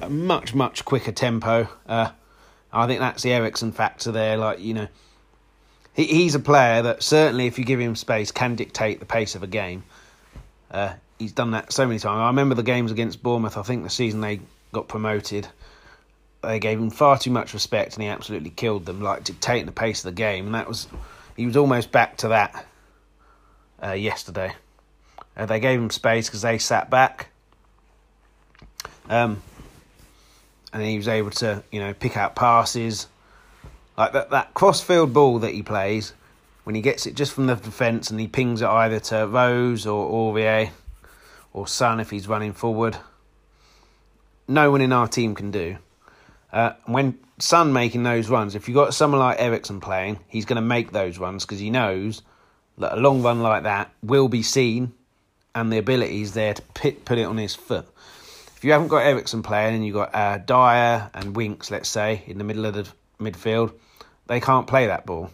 a 0.00 0.08
much 0.08 0.54
much 0.54 0.84
quicker 0.84 1.12
tempo. 1.12 1.68
Uh, 1.86 2.10
I 2.72 2.86
think 2.86 3.00
that's 3.00 3.22
the 3.22 3.32
Eriksen 3.32 3.72
factor 3.72 4.12
there. 4.12 4.36
Like 4.36 4.60
you 4.60 4.74
know, 4.74 4.88
he 5.92 6.04
he's 6.04 6.34
a 6.34 6.40
player 6.40 6.82
that 6.82 7.02
certainly, 7.02 7.46
if 7.46 7.58
you 7.58 7.64
give 7.64 7.80
him 7.80 7.96
space, 7.96 8.30
can 8.30 8.54
dictate 8.54 9.00
the 9.00 9.06
pace 9.06 9.34
of 9.34 9.42
a 9.42 9.48
game. 9.48 9.84
Uh, 10.70 10.94
he's 11.18 11.32
done 11.32 11.52
that 11.52 11.72
so 11.72 11.86
many 11.86 11.98
times. 11.98 12.20
I 12.20 12.26
remember 12.28 12.54
the 12.54 12.62
games 12.62 12.90
against 12.90 13.22
Bournemouth. 13.22 13.56
I 13.56 13.62
think 13.62 13.82
the 13.82 13.90
season 13.90 14.20
they 14.20 14.40
got 14.72 14.88
promoted. 14.88 15.48
They 16.42 16.58
gave 16.58 16.78
him 16.78 16.90
far 16.90 17.18
too 17.18 17.30
much 17.30 17.52
respect, 17.52 17.94
and 17.94 18.02
he 18.02 18.08
absolutely 18.08 18.50
killed 18.50 18.86
them, 18.86 19.02
like 19.02 19.24
dictating 19.24 19.66
the 19.66 19.72
pace 19.72 20.00
of 20.00 20.04
the 20.04 20.16
game. 20.16 20.46
And 20.46 20.54
that 20.54 20.68
was 20.68 20.86
he 21.36 21.46
was 21.46 21.56
almost 21.56 21.90
back 21.90 22.16
to 22.18 22.28
that 22.28 22.66
uh, 23.82 23.92
yesterday. 23.92 24.52
Uh, 25.36 25.46
they 25.46 25.60
gave 25.60 25.80
him 25.80 25.90
space 25.90 26.28
because 26.28 26.42
they 26.42 26.58
sat 26.58 26.90
back, 26.90 27.28
um, 29.08 29.42
and 30.72 30.82
he 30.82 30.96
was 30.96 31.08
able 31.08 31.30
to, 31.30 31.62
you 31.72 31.80
know, 31.80 31.92
pick 31.94 32.16
out 32.16 32.36
passes 32.36 33.08
like 33.96 34.12
that. 34.12 34.30
That 34.30 34.54
cross-field 34.54 35.12
ball 35.12 35.40
that 35.40 35.54
he 35.54 35.62
plays 35.62 36.12
when 36.64 36.74
he 36.74 36.80
gets 36.80 37.06
it 37.06 37.14
just 37.14 37.32
from 37.32 37.46
the 37.46 37.54
defence 37.54 38.10
and 38.10 38.20
he 38.20 38.28
pings 38.28 38.62
it 38.62 38.68
either 38.68 39.00
to 39.00 39.26
Rose 39.26 39.86
or 39.86 40.34
Aurier 40.34 40.70
or 41.58 41.66
Son 41.66 41.98
if 41.98 42.10
he's 42.10 42.28
running 42.28 42.52
forward. 42.52 42.96
No 44.46 44.70
one 44.70 44.80
in 44.80 44.92
our 44.92 45.08
team 45.08 45.34
can 45.34 45.50
do. 45.50 45.76
Uh, 46.52 46.72
when 46.86 47.18
Son 47.38 47.72
making 47.72 48.04
those 48.04 48.30
runs, 48.30 48.54
if 48.54 48.68
you've 48.68 48.76
got 48.76 48.94
someone 48.94 49.20
like 49.20 49.40
Eriksen 49.40 49.80
playing, 49.80 50.20
he's 50.28 50.44
going 50.44 50.56
to 50.56 50.62
make 50.62 50.92
those 50.92 51.18
runs 51.18 51.44
because 51.44 51.58
he 51.58 51.70
knows 51.70 52.22
that 52.78 52.96
a 52.96 53.00
long 53.00 53.22
run 53.22 53.42
like 53.42 53.64
that 53.64 53.90
will 54.02 54.28
be 54.28 54.42
seen 54.42 54.92
and 55.54 55.72
the 55.72 55.78
ability 55.78 56.22
is 56.22 56.32
there 56.32 56.54
to 56.54 56.62
put, 56.74 57.04
put 57.04 57.18
it 57.18 57.24
on 57.24 57.36
his 57.36 57.56
foot. 57.56 57.86
If 58.56 58.64
you 58.64 58.72
haven't 58.72 58.88
got 58.88 58.98
Eriksen 58.98 59.42
playing 59.42 59.74
and 59.74 59.84
you've 59.84 59.94
got 59.94 60.14
uh, 60.14 60.38
Dier 60.38 61.10
and 61.12 61.36
Winks, 61.36 61.70
let's 61.70 61.88
say, 61.88 62.22
in 62.26 62.38
the 62.38 62.44
middle 62.44 62.66
of 62.66 62.74
the 62.74 62.86
midfield, 63.20 63.72
they 64.28 64.40
can't 64.40 64.66
play 64.66 64.86
that 64.86 65.06
ball. 65.06 65.30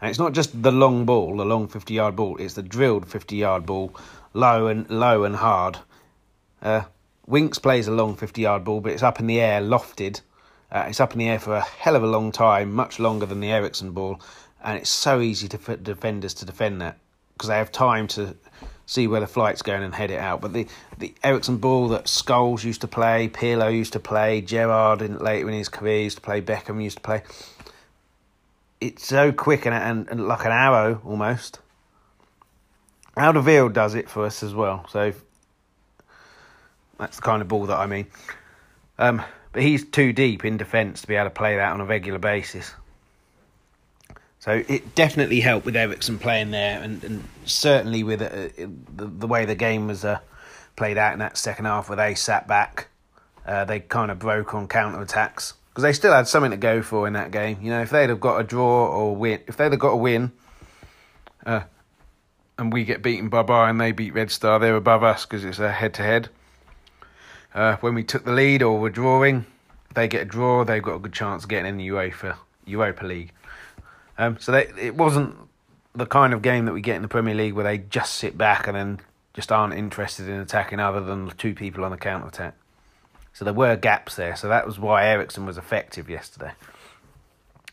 And 0.00 0.10
it's 0.10 0.18
not 0.18 0.32
just 0.32 0.62
the 0.62 0.70
long 0.70 1.06
ball, 1.06 1.36
the 1.36 1.44
long 1.44 1.68
50 1.68 1.94
yard 1.94 2.14
ball, 2.14 2.36
it's 2.36 2.54
the 2.54 2.62
drilled 2.62 3.08
50 3.08 3.36
yard 3.36 3.66
ball, 3.66 3.94
low 4.38 4.68
and 4.68 4.88
low 4.88 5.24
and 5.24 5.36
hard. 5.36 5.78
Uh, 6.62 6.82
Winks 7.26 7.58
plays 7.58 7.88
a 7.88 7.92
long 7.92 8.16
50 8.16 8.40
yard 8.40 8.64
ball, 8.64 8.80
but 8.80 8.92
it's 8.92 9.02
up 9.02 9.20
in 9.20 9.26
the 9.26 9.40
air, 9.40 9.60
lofted. 9.60 10.20
Uh, 10.70 10.86
it's 10.88 11.00
up 11.00 11.12
in 11.12 11.18
the 11.18 11.28
air 11.28 11.38
for 11.38 11.54
a 11.54 11.60
hell 11.60 11.96
of 11.96 12.02
a 12.02 12.06
long 12.06 12.30
time, 12.30 12.72
much 12.72 12.98
longer 12.98 13.26
than 13.26 13.40
the 13.40 13.50
Eriksen 13.50 13.92
ball. 13.92 14.20
and 14.62 14.78
it's 14.78 14.90
so 14.90 15.20
easy 15.20 15.48
to 15.48 15.58
for 15.58 15.76
defenders 15.76 16.34
to 16.34 16.44
defend 16.44 16.80
that 16.80 16.98
because 17.32 17.48
they 17.48 17.56
have 17.56 17.70
time 17.70 18.06
to 18.08 18.36
see 18.86 19.06
where 19.06 19.20
the 19.20 19.26
flight's 19.26 19.62
going 19.62 19.82
and 19.82 19.94
head 19.94 20.10
it 20.10 20.18
out. 20.18 20.40
But 20.40 20.52
the 20.52 20.66
the 20.98 21.14
Eriksen 21.22 21.58
ball 21.58 21.88
that 21.88 22.04
Scholes 22.04 22.64
used 22.64 22.80
to 22.82 22.88
play, 22.88 23.28
Pirlo 23.28 23.74
used 23.74 23.92
to 23.94 24.00
play, 24.00 24.40
Gerrard 24.40 25.02
in 25.02 25.18
later 25.18 25.48
in 25.48 25.54
his 25.54 25.68
career 25.68 26.02
used 26.02 26.18
to 26.18 26.22
play, 26.22 26.40
Beckham 26.40 26.82
used 26.82 26.96
to 26.96 27.02
play. 27.02 27.22
It's 28.80 29.06
so 29.06 29.32
quick 29.32 29.66
and, 29.66 29.74
and, 29.74 30.08
and 30.08 30.28
like 30.28 30.44
an 30.44 30.52
arrow 30.52 31.00
almost. 31.04 31.58
Alderweireld 33.18 33.72
does 33.72 33.94
it 33.94 34.08
for 34.08 34.24
us 34.24 34.42
as 34.42 34.54
well. 34.54 34.86
So 34.88 35.12
that's 36.98 37.16
the 37.16 37.22
kind 37.22 37.42
of 37.42 37.48
ball 37.48 37.66
that 37.66 37.78
I 37.78 37.86
mean. 37.86 38.06
Um, 38.98 39.22
but 39.52 39.62
he's 39.62 39.84
too 39.84 40.12
deep 40.12 40.44
in 40.44 40.56
defence 40.56 41.02
to 41.02 41.06
be 41.06 41.14
able 41.14 41.26
to 41.26 41.34
play 41.34 41.56
that 41.56 41.72
on 41.72 41.80
a 41.80 41.84
regular 41.84 42.18
basis. 42.18 42.74
So 44.40 44.62
it 44.68 44.94
definitely 44.94 45.40
helped 45.40 45.66
with 45.66 45.76
Eriksen 45.76 46.18
playing 46.18 46.52
there, 46.52 46.80
and, 46.80 47.02
and 47.02 47.24
certainly 47.44 48.04
with 48.04 48.22
uh, 48.22 48.48
the, 48.96 49.06
the 49.06 49.26
way 49.26 49.44
the 49.44 49.56
game 49.56 49.88
was 49.88 50.04
uh, 50.04 50.20
played 50.76 50.96
out 50.96 51.12
in 51.12 51.18
that 51.18 51.36
second 51.36 51.64
half, 51.64 51.88
where 51.88 51.96
they 51.96 52.14
sat 52.14 52.46
back, 52.46 52.88
uh, 53.46 53.64
they 53.64 53.80
kind 53.80 54.10
of 54.10 54.18
broke 54.18 54.54
on 54.54 54.68
counter 54.68 55.00
attacks 55.02 55.54
because 55.70 55.82
they 55.82 55.92
still 55.92 56.12
had 56.12 56.28
something 56.28 56.52
to 56.52 56.56
go 56.56 56.82
for 56.82 57.06
in 57.06 57.14
that 57.14 57.30
game. 57.30 57.58
You 57.62 57.70
know, 57.70 57.82
if 57.82 57.90
they'd 57.90 58.08
have 58.08 58.20
got 58.20 58.38
a 58.38 58.44
draw 58.44 58.86
or 58.86 59.16
win, 59.16 59.40
if 59.46 59.56
they'd 59.56 59.72
have 59.72 59.80
got 59.80 59.90
a 59.90 59.96
win, 59.96 60.32
uh, 61.44 61.62
and 62.58 62.72
we 62.72 62.84
get 62.84 63.02
beaten 63.02 63.28
by 63.28 63.42
Bayern, 63.42 63.70
and 63.70 63.80
they 63.80 63.92
beat 63.92 64.12
Red 64.12 64.30
Star, 64.30 64.58
they're 64.58 64.76
above 64.76 65.02
us 65.02 65.24
because 65.24 65.44
it's 65.44 65.60
a 65.60 65.70
head 65.70 65.94
to 65.94 66.02
head. 66.02 66.28
When 67.80 67.94
we 67.94 68.04
took 68.04 68.24
the 68.24 68.32
lead 68.32 68.62
or 68.62 68.78
were 68.78 68.90
drawing, 68.90 69.46
they 69.94 70.06
get 70.08 70.22
a 70.22 70.24
draw, 70.24 70.64
they've 70.64 70.82
got 70.82 70.96
a 70.96 70.98
good 70.98 71.12
chance 71.12 71.44
of 71.44 71.48
getting 71.48 71.66
in 71.66 71.76
the 71.76 71.88
UEFA 71.88 72.36
Europa 72.66 73.06
League. 73.06 73.32
Um, 74.18 74.36
so 74.38 74.52
they, 74.52 74.68
it 74.78 74.96
wasn't 74.96 75.36
the 75.94 76.06
kind 76.06 76.34
of 76.34 76.42
game 76.42 76.66
that 76.66 76.72
we 76.72 76.80
get 76.80 76.96
in 76.96 77.02
the 77.02 77.08
Premier 77.08 77.34
League 77.34 77.54
where 77.54 77.64
they 77.64 77.78
just 77.78 78.16
sit 78.16 78.36
back 78.36 78.66
and 78.66 78.76
then 78.76 79.00
just 79.34 79.50
aren't 79.50 79.74
interested 79.74 80.28
in 80.28 80.40
attacking 80.40 80.80
other 80.80 81.00
than 81.00 81.30
two 81.36 81.54
people 81.54 81.84
on 81.84 81.90
the 81.90 81.96
counter 81.96 82.28
attack. 82.28 82.54
So 83.32 83.44
there 83.44 83.54
were 83.54 83.76
gaps 83.76 84.16
there. 84.16 84.34
So 84.36 84.48
that 84.48 84.66
was 84.66 84.78
why 84.78 85.06
Eriksen 85.06 85.46
was 85.46 85.56
effective 85.56 86.10
yesterday. 86.10 86.52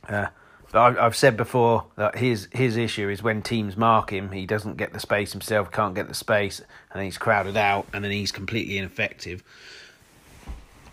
Uh, 0.08 0.27
I've 0.75 1.15
said 1.15 1.38
before 1.38 1.86
that 1.96 2.17
his 2.17 2.48
his 2.51 2.75
issue 2.77 3.10
is 3.10 3.24
when 3.24 3.41
teams 3.41 3.77
mark 3.77 4.12
him, 4.12 4.32
he 4.32 4.46
doesn't 4.46 4.77
get 4.77 4.94
the 4.94 5.00
space 5.00 5.32
himself, 5.32 5.72
can't 5.72 5.96
get 5.96 6.08
the 6.08 6.13
space, 6.13 6.62
and 6.91 7.03
he's 7.03 7.17
crowded 7.17 7.58
out, 7.58 7.88
and 7.94 8.03
then 8.03 8.12
he's 8.12 8.32
completely 8.32 8.77
ineffective. 8.77 9.44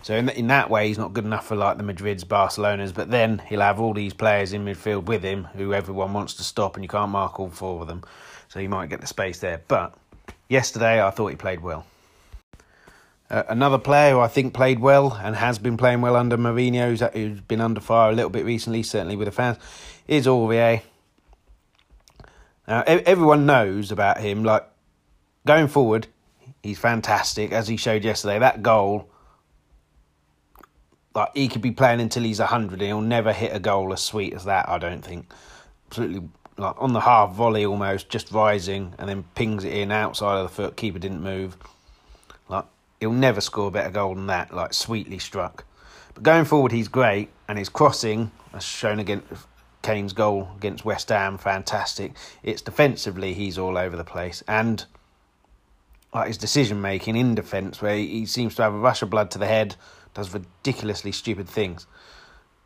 So 0.02 0.16
in, 0.16 0.28
in 0.30 0.48
that 0.48 0.68
way, 0.68 0.88
he's 0.88 0.98
not 0.98 1.12
good 1.12 1.24
enough 1.24 1.46
for 1.46 1.54
like 1.54 1.78
the 1.78 1.84
Madrids, 1.84 2.24
Barcelonas. 2.24 2.92
But 2.92 3.10
then 3.10 3.40
he'll 3.46 3.60
have 3.60 3.80
all 3.80 3.94
these 3.94 4.12
players 4.12 4.52
in 4.52 4.64
midfield 4.64 5.04
with 5.04 5.22
him 5.22 5.44
who 5.54 5.72
everyone 5.72 6.12
wants 6.12 6.34
to 6.34 6.44
stop, 6.44 6.76
and 6.76 6.84
you 6.84 6.88
can't 6.88 7.10
mark 7.10 7.38
all 7.38 7.50
four 7.50 7.82
of 7.82 7.88
them. 7.88 8.02
So 8.48 8.60
he 8.60 8.68
might 8.68 8.90
get 8.90 9.00
the 9.00 9.06
space 9.06 9.38
there. 9.38 9.62
But 9.68 9.94
yesterday, 10.48 11.02
I 11.02 11.10
thought 11.10 11.28
he 11.28 11.36
played 11.36 11.60
well. 11.60 11.86
Another 13.32 13.78
player 13.78 14.12
who 14.12 14.20
I 14.20 14.28
think 14.28 14.52
played 14.52 14.78
well 14.78 15.14
and 15.14 15.34
has 15.34 15.58
been 15.58 15.78
playing 15.78 16.02
well 16.02 16.16
under 16.16 16.36
Mourinho, 16.36 16.88
who's, 16.88 17.00
who's 17.14 17.40
been 17.40 17.62
under 17.62 17.80
fire 17.80 18.12
a 18.12 18.14
little 18.14 18.28
bit 18.28 18.44
recently, 18.44 18.82
certainly 18.82 19.16
with 19.16 19.26
the 19.26 19.32
fans, 19.32 19.56
is 20.06 20.26
Aurier. 20.26 20.82
Now, 22.68 22.82
everyone 22.86 23.46
knows 23.46 23.90
about 23.90 24.20
him. 24.20 24.44
Like 24.44 24.68
going 25.46 25.68
forward, 25.68 26.08
he's 26.62 26.78
fantastic, 26.78 27.52
as 27.52 27.68
he 27.68 27.78
showed 27.78 28.04
yesterday. 28.04 28.38
That 28.38 28.62
goal 28.62 29.08
like 31.14 31.30
he 31.34 31.48
could 31.48 31.62
be 31.62 31.72
playing 31.72 32.00
until 32.00 32.22
he's 32.22 32.38
hundred, 32.38 32.80
and 32.80 32.88
he'll 32.88 33.00
never 33.00 33.32
hit 33.32 33.54
a 33.54 33.58
goal 33.58 33.94
as 33.94 34.02
sweet 34.02 34.34
as 34.34 34.44
that. 34.44 34.68
I 34.68 34.76
don't 34.76 35.02
think. 35.02 35.32
Absolutely, 35.88 36.28
like 36.58 36.74
on 36.78 36.92
the 36.92 37.00
half 37.00 37.32
volley, 37.32 37.64
almost 37.64 38.08
just 38.10 38.30
rising 38.30 38.94
and 38.98 39.08
then 39.08 39.24
pings 39.34 39.64
it 39.64 39.72
in 39.72 39.90
outside 39.90 40.36
of 40.36 40.48
the 40.48 40.54
foot. 40.54 40.76
Keeper 40.76 40.98
didn't 40.98 41.22
move. 41.22 41.56
Like 42.48 42.64
he'll 43.02 43.10
never 43.10 43.40
score 43.40 43.66
a 43.66 43.70
better 43.72 43.90
goal 43.90 44.14
than 44.14 44.28
that. 44.28 44.54
Like 44.54 44.72
sweetly 44.72 45.18
struck. 45.18 45.64
But 46.14 46.22
going 46.22 46.44
forward, 46.44 46.70
he's 46.70 46.86
great, 46.86 47.30
and 47.48 47.58
his 47.58 47.68
crossing, 47.68 48.30
as 48.54 48.62
shown 48.62 49.00
against 49.00 49.26
Kane's 49.82 50.12
goal 50.12 50.48
against 50.56 50.84
West 50.84 51.08
Ham, 51.08 51.36
fantastic. 51.36 52.12
It's 52.44 52.62
defensively, 52.62 53.34
he's 53.34 53.58
all 53.58 53.76
over 53.76 53.96
the 53.96 54.04
place, 54.04 54.44
and 54.46 54.84
like 56.14 56.28
his 56.28 56.38
decision 56.38 56.80
making 56.80 57.16
in 57.16 57.34
defence, 57.34 57.82
where 57.82 57.96
he 57.96 58.24
seems 58.24 58.54
to 58.54 58.62
have 58.62 58.72
a 58.72 58.78
rush 58.78 59.02
of 59.02 59.10
blood 59.10 59.32
to 59.32 59.38
the 59.38 59.46
head 59.46 59.74
does 60.14 60.32
ridiculously 60.32 61.10
stupid 61.10 61.48
things. 61.48 61.86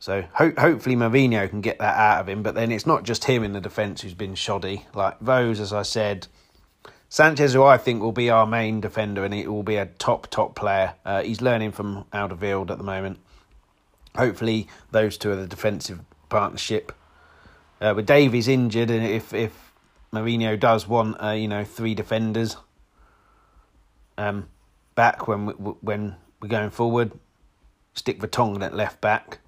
So 0.00 0.25
ho- 0.35 0.52
hopefully 0.59 0.97
Mourinho 0.97 1.49
can 1.49 1.62
get 1.62 1.78
that 1.78 1.97
out 1.97 2.21
of 2.21 2.28
him. 2.28 2.43
But 2.43 2.55
then 2.55 2.71
it's 2.71 2.85
not 2.85 3.05
just 3.05 3.25
him 3.25 3.43
in 3.43 3.52
the 3.52 3.61
defence 3.61 4.02
who's 4.02 4.14
been 4.14 4.35
shoddy. 4.35 4.85
Like 4.93 5.16
Rose, 5.21 5.61
as 5.61 5.73
I 5.73 5.83
said, 5.83 6.26
Sanchez, 7.16 7.54
who 7.54 7.64
I 7.64 7.78
think 7.78 8.02
will 8.02 8.12
be 8.12 8.28
our 8.28 8.46
main 8.46 8.82
defender 8.82 9.25
and 9.25 9.32
he 9.32 9.49
will 9.49 9.62
be 9.62 9.76
a 9.76 9.87
top 9.87 10.26
top 10.26 10.54
player. 10.54 10.92
Uh, 11.02 11.23
he's 11.23 11.40
learning 11.40 11.73
from 11.73 12.04
Alderweireld 12.12 12.70
at 12.70 12.76
the 12.76 12.85
moment. 12.85 13.20
Hopefully 14.14 14.68
those 14.90 15.16
two 15.16 15.30
are 15.30 15.37
the 15.37 15.46
defensive 15.46 16.00
partnership. 16.28 16.92
Uh, 17.80 17.94
with 17.96 18.04
Davies 18.04 18.49
injured, 18.49 18.90
and 18.90 19.02
if 19.02 19.32
if 19.32 19.73
Mourinho 20.12 20.61
does 20.61 20.87
want 20.87 21.16
uh, 21.23 21.30
you 21.30 21.49
know 21.49 21.64
three 21.64 21.94
defenders 21.94 22.58
um, 24.18 24.50
back 24.94 25.26
when 25.26 25.46
when 25.80 26.16
we're 26.42 26.49
going 26.49 26.68
forward, 26.68 27.12
stick 27.94 28.20
Vertonghen 28.20 28.62
at 28.62 28.75
left 28.75 29.00
back. 29.00 29.38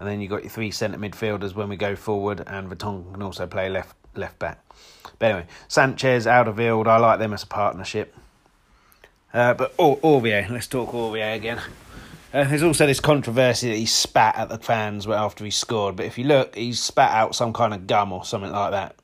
And 0.00 0.08
then 0.08 0.20
you've 0.20 0.30
got 0.30 0.42
your 0.42 0.50
three 0.50 0.72
centre 0.72 0.98
midfielders 0.98 1.54
when 1.54 1.68
we 1.68 1.76
go 1.76 1.94
forward, 1.94 2.42
and 2.44 2.68
Vertonghen 2.68 3.12
can 3.12 3.22
also 3.22 3.46
play 3.46 3.68
left 3.68 3.94
left 4.16 4.40
back. 4.40 4.58
But 5.18 5.26
anyway, 5.26 5.46
Sanchez, 5.68 6.26
Alderweireld, 6.26 6.86
I 6.86 6.98
like 6.98 7.18
them 7.18 7.32
as 7.32 7.42
a 7.42 7.46
partnership. 7.46 8.14
Uh, 9.32 9.54
but 9.54 9.74
or- 9.78 9.98
Aurier, 9.98 10.48
let's 10.50 10.66
talk 10.66 10.92
Aurier 10.92 11.34
again. 11.34 11.60
Uh, 12.32 12.44
there's 12.44 12.62
also 12.62 12.86
this 12.86 13.00
controversy 13.00 13.68
that 13.68 13.76
he 13.76 13.86
spat 13.86 14.34
at 14.36 14.48
the 14.48 14.58
fans 14.58 15.06
after 15.06 15.44
he 15.44 15.50
scored, 15.50 15.94
but 15.94 16.04
if 16.04 16.18
you 16.18 16.24
look, 16.24 16.56
he 16.56 16.72
spat 16.72 17.12
out 17.12 17.34
some 17.34 17.52
kind 17.52 17.72
of 17.72 17.86
gum 17.86 18.12
or 18.12 18.24
something 18.24 18.50
like 18.50 18.72
that. 18.72 18.96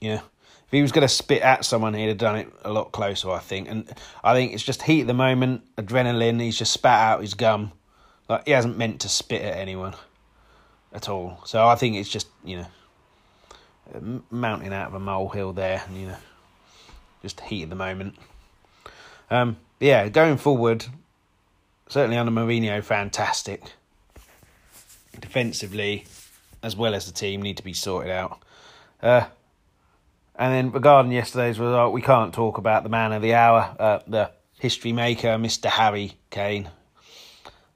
Yeah, 0.00 0.20
if 0.68 0.72
he 0.72 0.82
was 0.82 0.92
going 0.92 1.06
to 1.06 1.08
spit 1.08 1.42
at 1.42 1.64
someone, 1.64 1.94
he'd 1.94 2.08
have 2.08 2.18
done 2.18 2.36
it 2.36 2.52
a 2.62 2.72
lot 2.72 2.92
closer, 2.92 3.30
I 3.30 3.38
think. 3.38 3.68
And 3.68 3.90
I 4.22 4.34
think 4.34 4.52
it's 4.52 4.62
just 4.62 4.82
heat 4.82 5.02
at 5.02 5.06
the 5.06 5.14
moment, 5.14 5.62
adrenaline. 5.76 6.40
He's 6.40 6.58
just 6.58 6.72
spat 6.72 7.00
out 7.00 7.20
his 7.22 7.34
gum. 7.34 7.72
Like 8.28 8.44
he 8.46 8.52
hasn't 8.52 8.76
meant 8.76 9.00
to 9.00 9.08
spit 9.08 9.42
at 9.42 9.56
anyone 9.56 9.94
at 10.92 11.08
all. 11.08 11.40
So 11.44 11.66
I 11.66 11.74
think 11.74 11.96
it's 11.96 12.08
just 12.08 12.28
you 12.44 12.58
know 12.58 12.66
mounting 14.30 14.72
out 14.72 14.88
of 14.88 14.94
a 14.94 15.00
molehill 15.00 15.52
there, 15.52 15.82
and 15.86 15.96
you 15.96 16.06
know 16.08 16.16
just 17.22 17.40
heat 17.40 17.64
at 17.64 17.70
the 17.70 17.76
moment. 17.76 18.14
Um, 19.30 19.56
yeah, 19.80 20.08
going 20.08 20.36
forward, 20.36 20.86
certainly 21.88 22.16
under 22.16 22.32
Mourinho, 22.32 22.82
fantastic. 22.82 23.62
Defensively, 25.18 26.06
as 26.62 26.76
well 26.76 26.94
as 26.94 27.06
the 27.06 27.12
team, 27.12 27.42
need 27.42 27.56
to 27.56 27.64
be 27.64 27.72
sorted 27.72 28.10
out. 28.10 28.40
Uh, 29.02 29.24
and 30.36 30.54
then 30.54 30.70
regarding 30.72 31.12
yesterday's 31.12 31.58
result, 31.58 31.92
we 31.92 32.02
can't 32.02 32.32
talk 32.32 32.58
about 32.58 32.84
the 32.84 32.88
man 32.88 33.12
of 33.12 33.22
the 33.22 33.34
hour, 33.34 33.74
uh, 33.78 33.98
the 34.06 34.30
history 34.58 34.92
maker, 34.92 35.28
Mr. 35.28 35.66
Harry 35.66 36.14
Kane. 36.30 36.70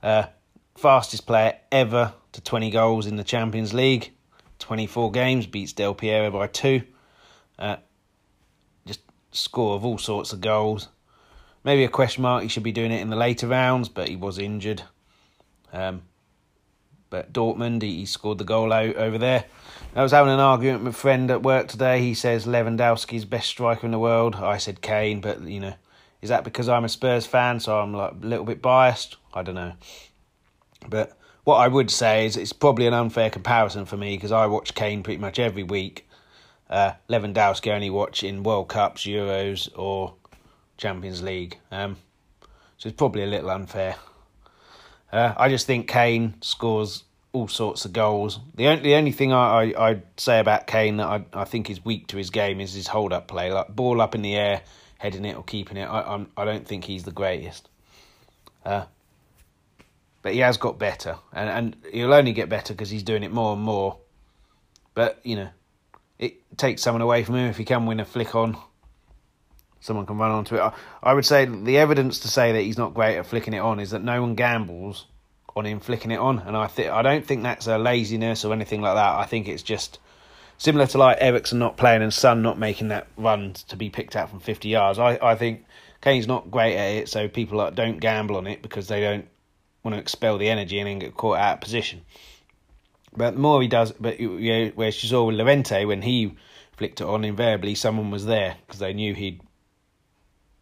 Uh, 0.03 0.27
fastest 0.77 1.27
player 1.27 1.57
ever 1.71 2.13
to 2.33 2.41
20 2.41 2.71
goals 2.71 3.07
in 3.07 3.17
the 3.17 3.25
Champions 3.25 3.75
League. 3.75 4.13
24 4.63 5.11
games, 5.11 5.47
beats 5.47 5.73
Del 5.73 5.95
Piero 5.95 6.31
by 6.31 6.47
two. 6.47 6.83
Uh, 7.59 7.77
just 8.87 9.01
score 9.33 9.75
of 9.75 9.85
all 9.85 9.99
sorts 9.99 10.33
of 10.33 10.41
goals. 10.41 10.89
Maybe 11.65 11.85
a 11.85 11.89
question 11.89 12.23
mark, 12.23 12.43
he 12.43 12.49
should 12.49 12.63
be 12.63 12.73
doing 12.73 12.91
it 12.91 13.01
in 13.01 13.11
the 13.11 13.17
later 13.17 13.47
rounds, 13.47 13.89
but 13.89 14.09
he 14.09 14.17
was 14.17 14.39
injured. 14.39 14.83
Um, 15.73 16.03
but 17.11 17.33
Dortmund, 17.33 17.83
he, 17.83 18.07
scored 18.07 18.39
the 18.39 18.45
goal 18.45 18.73
out 18.73 18.97
over 18.97 19.19
there. 19.19 19.45
I 19.95 20.03
was 20.03 20.13
having 20.13 20.33
an 20.33 20.41
argument 20.41 20.85
with 20.85 20.95
a 20.95 20.99
friend 20.99 21.31
at 21.31 21.43
work 21.43 21.69
today. 21.69 22.01
He 22.01 22.15
says 22.15 22.47
Lewandowski's 22.47 23.27
best 23.27 23.49
striker 23.49 23.85
in 23.87 23.93
the 23.93 23.99
world. 23.99 24.37
I 24.37 24.57
said 24.57 24.81
Kane, 24.81 25.21
but 25.21 25.43
you 25.43 25.61
know, 25.61 25.75
is 26.23 26.31
that 26.31 26.45
because 26.45 26.69
I'm 26.69 26.85
a 26.85 26.89
Spurs 26.89 27.27
fan, 27.27 27.61
so 27.61 27.79
I'm 27.79 27.93
like 27.93 28.13
a 28.13 28.27
little 28.27 28.47
bit 28.47 28.63
biased? 28.63 29.19
I 29.35 29.43
don't 29.43 29.55
know. 29.55 29.75
But 30.89 31.17
what 31.45 31.57
I 31.57 31.69
would 31.69 31.91
say 31.91 32.27
is 32.27 32.37
it's 32.37 32.53
probably 32.53 32.87
an 32.87 32.95
unfair 32.95 33.31
comparison 33.31 33.85
for 33.85 33.97
me 33.97 34.17
because 34.17 34.33
I 34.33 34.47
watch 34.47 34.75
Kane 34.75 35.03
pretty 35.03 35.19
much 35.21 35.39
every 35.39 35.63
week. 35.63 36.09
Uh, 36.71 36.93
Lewandowski 37.09 37.73
only 37.73 37.91
watch 37.91 38.23
in 38.23 38.43
World 38.43 38.69
Cups, 38.69 39.03
Euros, 39.03 39.69
or 39.77 40.15
Champions 40.79 41.23
League. 41.23 41.59
Um, 41.71 41.97
so 42.79 42.89
it's 42.89 42.97
probably 42.97 43.25
a 43.25 43.27
little 43.27 43.51
unfair. 43.51 43.97
Uh, 45.13 45.35
I 45.37 45.49
just 45.49 45.67
think 45.67 45.89
Kane 45.89 46.35
scores 46.41 47.05
all 47.33 47.49
sorts 47.49 47.85
of 47.85 47.93
goals. 47.93 48.41
The 48.55 48.69
only 48.69 48.83
the 48.83 48.95
only 48.95 49.13
thing 49.13 49.33
I, 49.33 49.73
I 49.73 49.91
would 49.91 50.03
say 50.17 50.39
about 50.39 50.67
Kane 50.67 50.99
that 50.99 51.07
I 51.07 51.25
I 51.33 51.45
think 51.45 51.69
is 51.69 51.85
weak 51.85 52.07
to 52.09 52.17
his 52.17 52.31
game 52.31 52.61
is 52.61 52.75
his 52.75 52.87
hold 52.89 53.13
up 53.13 53.29
play, 53.29 53.53
like 53.53 53.75
ball 53.75 54.01
up 54.01 54.15
in 54.15 54.23
the 54.23 54.35
air, 54.35 54.63
heading 54.99 55.25
it 55.25 55.37
or 55.37 55.43
keeping 55.43 55.77
it. 55.77 55.85
I 55.85 56.03
I'm, 56.03 56.31
I 56.37 56.45
don't 56.45 56.67
think 56.67 56.85
he's 56.85 57.05
the 57.05 57.13
greatest. 57.13 57.69
Uh, 58.65 58.85
but 60.23 60.33
he 60.33 60.39
has 60.39 60.57
got 60.57 60.79
better, 60.79 61.19
and 61.33 61.49
and 61.49 61.77
he'll 61.93 62.15
only 62.15 62.33
get 62.33 62.49
better 62.49 62.73
because 62.73 62.91
he's 62.91 63.03
doing 63.03 63.25
it 63.25 63.33
more 63.33 63.55
and 63.55 63.63
more. 63.63 63.99
but 64.95 65.21
you 65.25 65.37
know, 65.37 65.49
it 66.19 66.35
takes 66.57 66.83
someone 66.83 67.03
away 67.03 67.25
from 67.25 67.35
him 67.37 67.51
if 67.51 67.57
he 67.57 67.65
can 67.65 67.87
win 67.87 68.01
a 68.01 68.05
flick 68.05 68.35
on. 68.35 68.57
Someone 69.81 70.07
can 70.07 70.17
run 70.17 70.31
onto 70.31 70.55
it. 70.55 70.61
I, 70.61 70.73
I 71.03 71.13
would 71.13 71.27
say 71.27 71.45
the 71.45 71.79
evidence 71.79 72.21
to 72.21 72.29
say 72.29 72.53
that 72.53 72.61
he's 72.61 72.79
not 72.79 72.95
great 72.95 73.19
at 73.19 73.27
flicking 73.27 73.53
it 73.53 73.59
on 73.59 73.81
is 73.81 73.91
that 73.91 74.05
no 74.05 74.21
one 74.21 74.37
gambles 74.37 75.07
on 75.57 75.67
him 75.67 75.81
flicking 75.81 76.13
it 76.13 76.19
on, 76.21 76.39
and 76.39 76.57
I 76.57 76.69
think 76.69 76.91
I 76.91 77.03
don't 77.03 77.27
think 77.27 77.43
that's 77.43 77.67
a 77.67 77.79
laziness 77.79 78.45
or 78.45 78.53
anything 78.53 78.81
like 78.81 78.95
that. 78.95 79.17
I 79.17 79.27
think 79.27 79.49
it's 79.49 79.63
just 79.63 79.99
similar 80.57 80.87
to 80.87 80.99
like 80.99 81.19
Eriksen 81.21 81.59
not 81.59 81.77
playing 81.77 82.03
and 82.03 82.15
Son 82.15 82.43
not 82.43 82.59
making 82.59 82.89
that 82.89 83.09
run 83.17 83.55
to 83.69 83.77
be 83.77 83.91
picked 83.91 84.15
out 84.15 84.31
from 84.31 84.39
fifty 84.39 84.69
yards. 84.69 85.01
I 85.01 85.19
I 85.21 85.35
think 85.35 85.65
Kane's 86.01 86.29
not 86.29 86.51
great 86.51 86.77
at 86.77 87.03
it, 87.03 87.09
so 87.09 87.29
people 87.29 87.69
don't 87.73 87.99
gamble 87.99 88.37
on 88.37 88.47
it 88.47 88.63
because 88.63 88.87
they 88.87 89.01
don't 89.01 89.27
want 89.83 89.95
to 89.95 90.01
expel 90.01 90.39
the 90.39 90.49
energy 90.49 90.79
and 90.79 90.89
then 90.89 90.99
get 90.99 91.17
caught 91.17 91.39
out 91.39 91.55
of 91.55 91.61
position. 91.61 92.03
But 93.17 93.35
the 93.35 93.41
more 93.41 93.61
he 93.61 93.69
does, 93.69 93.93
but 93.93 94.21
you 94.21 94.39
know, 94.39 94.73
where 94.75 94.93
she 94.93 95.07
saw 95.07 95.25
with 95.25 95.37
Llorente 95.37 95.85
when 95.85 96.03
he 96.03 96.35
flicked 96.77 97.01
it 97.01 97.07
on, 97.07 97.25
invariably 97.25 97.75
someone 97.75 98.11
was 98.11 98.25
there 98.25 98.57
because 98.67 98.81
they 98.81 98.93
knew 98.93 99.15
he'd 99.15 99.43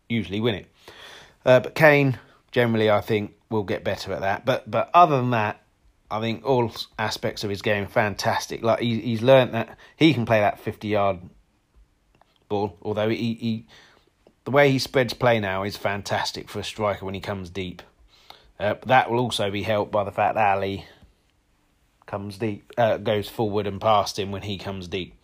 usually 0.08 0.40
win 0.40 0.56
it. 0.56 0.66
Uh, 1.44 1.60
but 1.60 1.74
Kane, 1.74 2.18
generally, 2.50 2.90
I 2.90 3.00
think 3.00 3.34
will 3.50 3.62
get 3.62 3.84
better 3.84 4.12
at 4.12 4.20
that. 4.20 4.44
But 4.44 4.70
but 4.70 4.90
other 4.92 5.16
than 5.16 5.30
that, 5.30 5.62
I 6.10 6.20
think 6.20 6.44
all 6.44 6.72
aspects 6.98 7.44
of 7.44 7.50
his 7.50 7.62
game 7.62 7.86
fantastic. 7.86 8.62
Like 8.62 8.80
he, 8.80 9.00
he's 9.00 9.22
learned 9.22 9.54
that 9.54 9.78
he 9.96 10.12
can 10.12 10.26
play 10.26 10.40
that 10.40 10.58
fifty 10.58 10.88
yard 10.88 11.20
ball. 12.48 12.76
Although 12.82 13.08
he, 13.08 13.34
he 13.34 13.66
the 14.44 14.50
way 14.50 14.70
he 14.70 14.78
spreads 14.78 15.14
play 15.14 15.38
now 15.38 15.62
is 15.62 15.76
fantastic 15.76 16.48
for 16.48 16.58
a 16.58 16.64
striker 16.64 17.04
when 17.04 17.14
he 17.14 17.20
comes 17.20 17.48
deep. 17.50 17.82
Uh, 18.60 18.74
that 18.84 19.10
will 19.10 19.18
also 19.18 19.50
be 19.50 19.62
helped 19.62 19.90
by 19.90 20.04
the 20.04 20.12
fact 20.12 20.36
Alli 20.36 20.84
comes 22.04 22.36
deep, 22.36 22.70
uh, 22.76 22.98
goes 22.98 23.28
forward 23.28 23.66
and 23.66 23.80
past 23.80 24.18
him 24.18 24.30
when 24.30 24.42
he 24.42 24.58
comes 24.58 24.86
deep. 24.86 25.14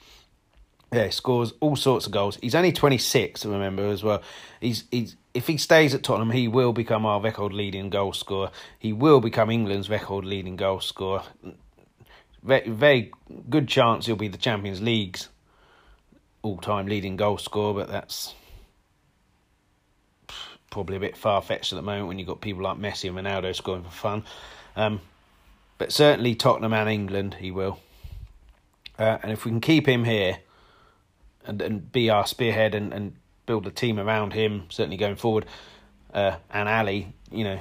Yeah, 0.91 1.11
scores 1.11 1.53
all 1.61 1.77
sorts 1.77 2.07
of 2.07 2.13
goals. 2.13 2.39
He's 2.41 2.55
only 2.55 2.73
26, 2.73 3.45
remember, 3.45 3.89
as 3.89 4.03
well. 4.03 4.23
He's 4.61 4.85
he's 4.91 5.17
if 5.35 5.47
he 5.47 5.59
stays 5.59 5.95
at 5.95 6.03
Tottenham, 6.03 6.31
he 6.31 6.49
will 6.49 6.73
become 6.73 7.05
our 7.05 7.21
record 7.21 7.53
leading 7.53 7.91
goal 7.91 8.15
scorer. 8.15 8.51
He 8.79 8.95
will 8.95 9.21
become 9.21 9.51
England's 9.51 9.91
record 9.91 10.25
leading 10.25 10.57
goal 10.57 10.81
scorer. 10.81 11.23
Very, 12.43 12.71
very 12.71 13.13
good 13.51 13.69
chance 13.69 14.07
he'll 14.07 14.17
be 14.17 14.29
the 14.29 14.39
Champions 14.39 14.81
League's 14.81 15.29
all 16.41 16.57
time 16.57 16.87
leading 16.87 17.17
goal 17.17 17.37
scorer, 17.37 17.75
but 17.75 17.89
that's 17.89 18.35
probably 20.77 20.97
a 20.97 21.01
bit 21.01 21.17
far 21.17 21.41
fetched 21.41 21.73
at 21.73 21.77
the 21.77 21.83
moment 21.83 22.07
when 22.07 22.19
you've 22.19 22.29
got 22.29 22.43
people 22.43 22.63
like 22.63 22.77
Messi 22.77 23.09
and 23.09 23.17
Ronaldo 23.17 23.57
scoring 23.57 23.83
for 23.83 23.89
fun. 23.89 24.25
Um, 24.77 25.01
but 25.79 25.91
certainly 25.91 26.35
Tottenham 26.35 26.75
and 26.75 26.87
England, 26.87 27.37
he 27.41 27.51
will. 27.51 27.79
Uh, 28.99 29.17
and 29.23 29.33
if 29.33 29.47
we 29.47 29.51
can 29.51 29.63
keep 29.63 29.89
him 29.89 30.05
here 30.05 30.37
and, 31.47 31.63
and 31.63 31.91
be 31.91 32.11
our 32.11 32.27
spearhead 32.27 32.75
and, 32.75 32.93
and 32.93 33.15
build 33.47 33.67
a 33.67 33.71
team 33.71 33.99
around 33.99 34.35
him, 34.35 34.65
certainly 34.69 34.99
going 34.99 35.17
forward, 35.17 35.47
uh, 36.13 36.37
and 36.51 36.69
Alli, 36.69 37.11
you 37.31 37.45
know, 37.45 37.59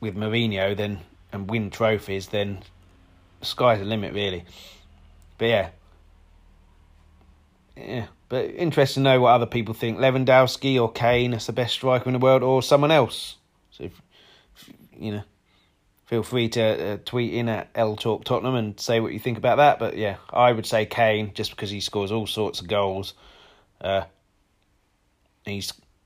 with 0.00 0.16
Mourinho, 0.16 0.74
then 0.74 1.00
and 1.30 1.50
win 1.50 1.68
trophies, 1.68 2.28
then 2.28 2.62
sky's 3.42 3.80
the 3.80 3.84
limit, 3.84 4.14
really. 4.14 4.46
But 5.36 5.44
yeah, 5.44 5.68
yeah. 7.76 8.06
But 8.28 8.46
interesting 8.46 9.04
to 9.04 9.10
know 9.10 9.20
what 9.20 9.30
other 9.30 9.46
people 9.46 9.74
think. 9.74 9.98
Lewandowski 9.98 10.80
or 10.80 10.90
Kane 10.90 11.32
is 11.32 11.46
the 11.46 11.52
best 11.52 11.74
striker 11.74 12.08
in 12.08 12.14
the 12.14 12.18
world, 12.18 12.42
or 12.42 12.62
someone 12.62 12.90
else. 12.90 13.36
So, 13.70 13.84
if, 13.84 14.02
if 14.56 14.70
you 14.98 15.12
know 15.12 15.22
feel 16.06 16.22
free 16.22 16.48
to 16.48 16.62
uh, 16.62 16.98
tweet 17.04 17.34
in 17.34 17.48
at 17.48 17.68
L 17.74 17.96
Talk 17.96 18.24
Tottenham 18.24 18.54
and 18.54 18.80
say 18.80 19.00
what 19.00 19.12
you 19.12 19.18
think 19.18 19.38
about 19.38 19.56
that. 19.56 19.78
But 19.78 19.96
yeah, 19.96 20.16
I 20.32 20.52
would 20.52 20.66
say 20.66 20.86
Kane 20.86 21.32
just 21.34 21.50
because 21.50 21.70
he 21.70 21.80
scores 21.80 22.10
all 22.10 22.26
sorts 22.26 22.60
of 22.60 22.68
goals. 22.68 23.14
Uh, 23.80 24.04
he 25.44 25.62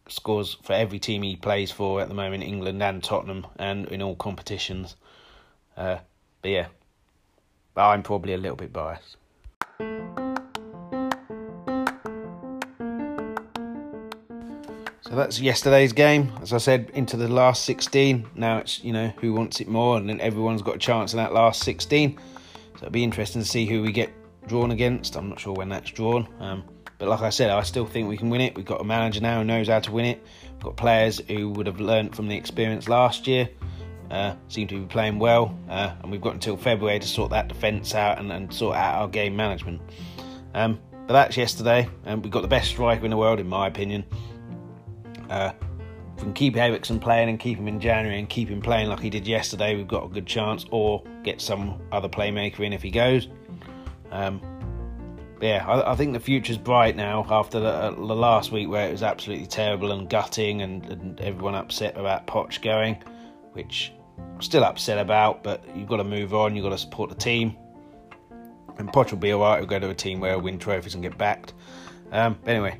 scores 0.08 0.56
for 0.62 0.72
every 0.72 0.98
team 0.98 1.22
he 1.22 1.36
plays 1.36 1.70
for 1.70 2.00
at 2.00 2.08
the 2.08 2.14
moment, 2.14 2.42
England 2.42 2.82
and 2.82 3.02
Tottenham, 3.02 3.46
and 3.58 3.86
in 3.88 4.02
all 4.02 4.16
competitions. 4.16 4.96
Uh, 5.76 5.98
but 6.42 6.50
yeah, 6.50 6.66
but 7.74 7.88
I'm 7.88 8.02
probably 8.02 8.32
a 8.32 8.38
little 8.38 8.56
bit 8.56 8.72
biased. 8.72 9.16
So 15.10 15.16
that's 15.16 15.40
yesterday's 15.40 15.92
game. 15.92 16.32
As 16.40 16.52
I 16.52 16.58
said, 16.58 16.92
into 16.94 17.16
the 17.16 17.26
last 17.26 17.64
16. 17.64 18.30
Now 18.36 18.58
it's, 18.58 18.84
you 18.84 18.92
know, 18.92 19.08
who 19.20 19.32
wants 19.32 19.60
it 19.60 19.66
more, 19.66 19.96
and 19.96 20.08
then 20.08 20.20
everyone's 20.20 20.62
got 20.62 20.76
a 20.76 20.78
chance 20.78 21.12
in 21.12 21.16
that 21.16 21.32
last 21.32 21.64
16. 21.64 22.16
So 22.16 22.76
it'll 22.76 22.90
be 22.90 23.02
interesting 23.02 23.42
to 23.42 23.48
see 23.48 23.66
who 23.66 23.82
we 23.82 23.90
get 23.90 24.12
drawn 24.46 24.70
against. 24.70 25.16
I'm 25.16 25.28
not 25.28 25.40
sure 25.40 25.52
when 25.52 25.68
that's 25.68 25.90
drawn. 25.90 26.28
Um, 26.38 26.62
but 26.98 27.08
like 27.08 27.22
I 27.22 27.30
said, 27.30 27.50
I 27.50 27.62
still 27.64 27.86
think 27.86 28.08
we 28.08 28.16
can 28.16 28.30
win 28.30 28.40
it. 28.40 28.54
We've 28.54 28.64
got 28.64 28.80
a 28.80 28.84
manager 28.84 29.20
now 29.20 29.38
who 29.38 29.44
knows 29.44 29.66
how 29.66 29.80
to 29.80 29.90
win 29.90 30.04
it. 30.04 30.24
We've 30.52 30.62
got 30.62 30.76
players 30.76 31.20
who 31.26 31.50
would 31.50 31.66
have 31.66 31.80
learnt 31.80 32.14
from 32.14 32.28
the 32.28 32.36
experience 32.36 32.88
last 32.88 33.26
year. 33.26 33.48
Uh, 34.12 34.36
seem 34.46 34.68
to 34.68 34.78
be 34.78 34.86
playing 34.86 35.18
well, 35.18 35.58
uh, 35.68 35.92
and 36.02 36.12
we've 36.12 36.20
got 36.20 36.34
until 36.34 36.56
February 36.56 37.00
to 37.00 37.08
sort 37.08 37.30
that 37.30 37.48
defence 37.48 37.96
out 37.96 38.20
and, 38.20 38.30
and, 38.30 38.52
sort 38.54 38.76
out 38.76 38.94
our 38.94 39.08
game 39.08 39.34
management. 39.34 39.80
Um, 40.54 40.78
but 41.06 41.14
that's 41.14 41.36
yesterday, 41.36 41.88
and 42.04 42.22
we've 42.22 42.32
got 42.32 42.42
the 42.42 42.48
best 42.48 42.68
striker 42.70 43.04
in 43.04 43.10
the 43.10 43.16
world, 43.16 43.40
in 43.40 43.48
my 43.48 43.66
opinion. 43.66 44.04
Uh, 45.30 45.52
if 46.16 46.16
we 46.16 46.22
can 46.24 46.32
keep 46.34 46.56
Eriksen 46.56 47.00
playing 47.00 47.30
and 47.30 47.38
keep 47.38 47.56
him 47.56 47.68
in 47.68 47.80
January 47.80 48.18
and 48.18 48.28
keep 48.28 48.48
him 48.48 48.60
playing 48.60 48.88
like 48.88 49.00
he 49.00 49.08
did 49.08 49.26
yesterday, 49.26 49.74
we've 49.76 49.88
got 49.88 50.04
a 50.04 50.08
good 50.08 50.26
chance. 50.26 50.66
Or 50.70 51.02
get 51.22 51.40
some 51.40 51.80
other 51.92 52.08
playmaker 52.08 52.60
in 52.60 52.72
if 52.72 52.82
he 52.82 52.90
goes. 52.90 53.28
Um, 54.10 54.40
yeah, 55.40 55.64
I, 55.66 55.92
I, 55.92 55.94
think 55.96 56.12
the 56.12 56.20
future's 56.20 56.58
bright 56.58 56.96
now 56.96 57.26
after 57.30 57.60
the, 57.60 57.68
uh, 57.68 57.90
the, 57.92 57.96
last 57.96 58.52
week 58.52 58.68
where 58.68 58.88
it 58.88 58.92
was 58.92 59.02
absolutely 59.02 59.46
terrible 59.46 59.92
and 59.92 60.08
gutting 60.08 60.62
and, 60.62 60.84
and 60.86 61.20
everyone 61.20 61.54
upset 61.54 61.96
about 61.96 62.26
Poch 62.26 62.60
going, 62.60 63.02
which 63.52 63.92
I'm 64.18 64.42
still 64.42 64.64
upset 64.64 64.98
about, 64.98 65.42
but 65.42 65.64
you've 65.74 65.88
got 65.88 65.96
to 65.96 66.04
move 66.04 66.34
on, 66.34 66.56
you've 66.56 66.64
got 66.64 66.70
to 66.70 66.78
support 66.78 67.08
the 67.08 67.16
team. 67.16 67.56
And 68.78 68.92
Poch 68.92 69.10
will 69.10 69.18
be 69.18 69.32
alright, 69.32 69.60
he'll 69.60 69.68
go 69.68 69.78
to 69.78 69.90
a 69.90 69.94
team 69.94 70.20
where 70.20 70.32
he'll 70.32 70.40
win 70.40 70.58
trophies 70.58 70.94
and 70.94 71.02
get 71.02 71.16
backed. 71.16 71.54
Um, 72.12 72.38
anyway, 72.46 72.78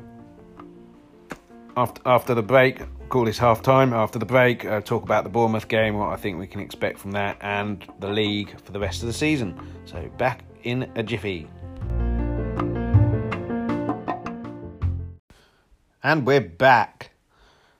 after 1.76 2.02
after 2.06 2.34
the 2.34 2.42
break, 2.42 2.82
call 3.08 3.24
this 3.24 3.38
half 3.38 3.62
time. 3.62 3.92
After 3.92 4.18
the 4.18 4.26
break, 4.26 4.64
uh, 4.64 4.80
talk 4.80 5.02
about 5.02 5.24
the 5.24 5.30
Bournemouth 5.30 5.68
game, 5.68 5.96
what 5.96 6.10
I 6.10 6.16
think 6.16 6.38
we 6.38 6.46
can 6.46 6.60
expect 6.60 6.98
from 6.98 7.12
that, 7.12 7.36
and 7.40 7.84
the 7.98 8.08
league 8.08 8.58
for 8.60 8.72
the 8.72 8.80
rest 8.80 9.02
of 9.02 9.06
the 9.06 9.12
season. 9.12 9.58
So 9.84 10.08
back 10.18 10.44
in 10.62 10.90
a 10.94 11.02
jiffy. 11.02 11.48
And 16.02 16.26
we're 16.26 16.40
back. 16.40 17.10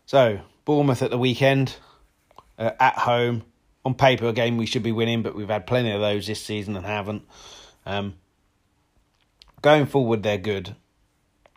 So 0.07 0.41
Bournemouth 0.65 1.03
at 1.03 1.11
the 1.11 1.19
weekend, 1.19 1.77
uh, 2.59 2.73
at 2.79 2.99
home. 2.99 3.45
On 3.83 3.95
paper, 3.95 4.29
a 4.29 4.35
game 4.35 4.59
we 4.59 4.67
should 4.67 4.83
be 4.83 4.93
winning, 4.93 5.23
but 5.23 5.35
we've 5.35 5.49
had 5.49 5.67
plenty 5.67 5.91
of 5.91 6.03
those 6.03 6.27
this 6.27 6.43
season 6.43 6.77
and 6.77 6.85
haven't. 6.85 7.23
Um, 7.87 8.17
going 9.63 9.87
forward, 9.87 10.23
they're 10.23 10.37
good 10.37 10.77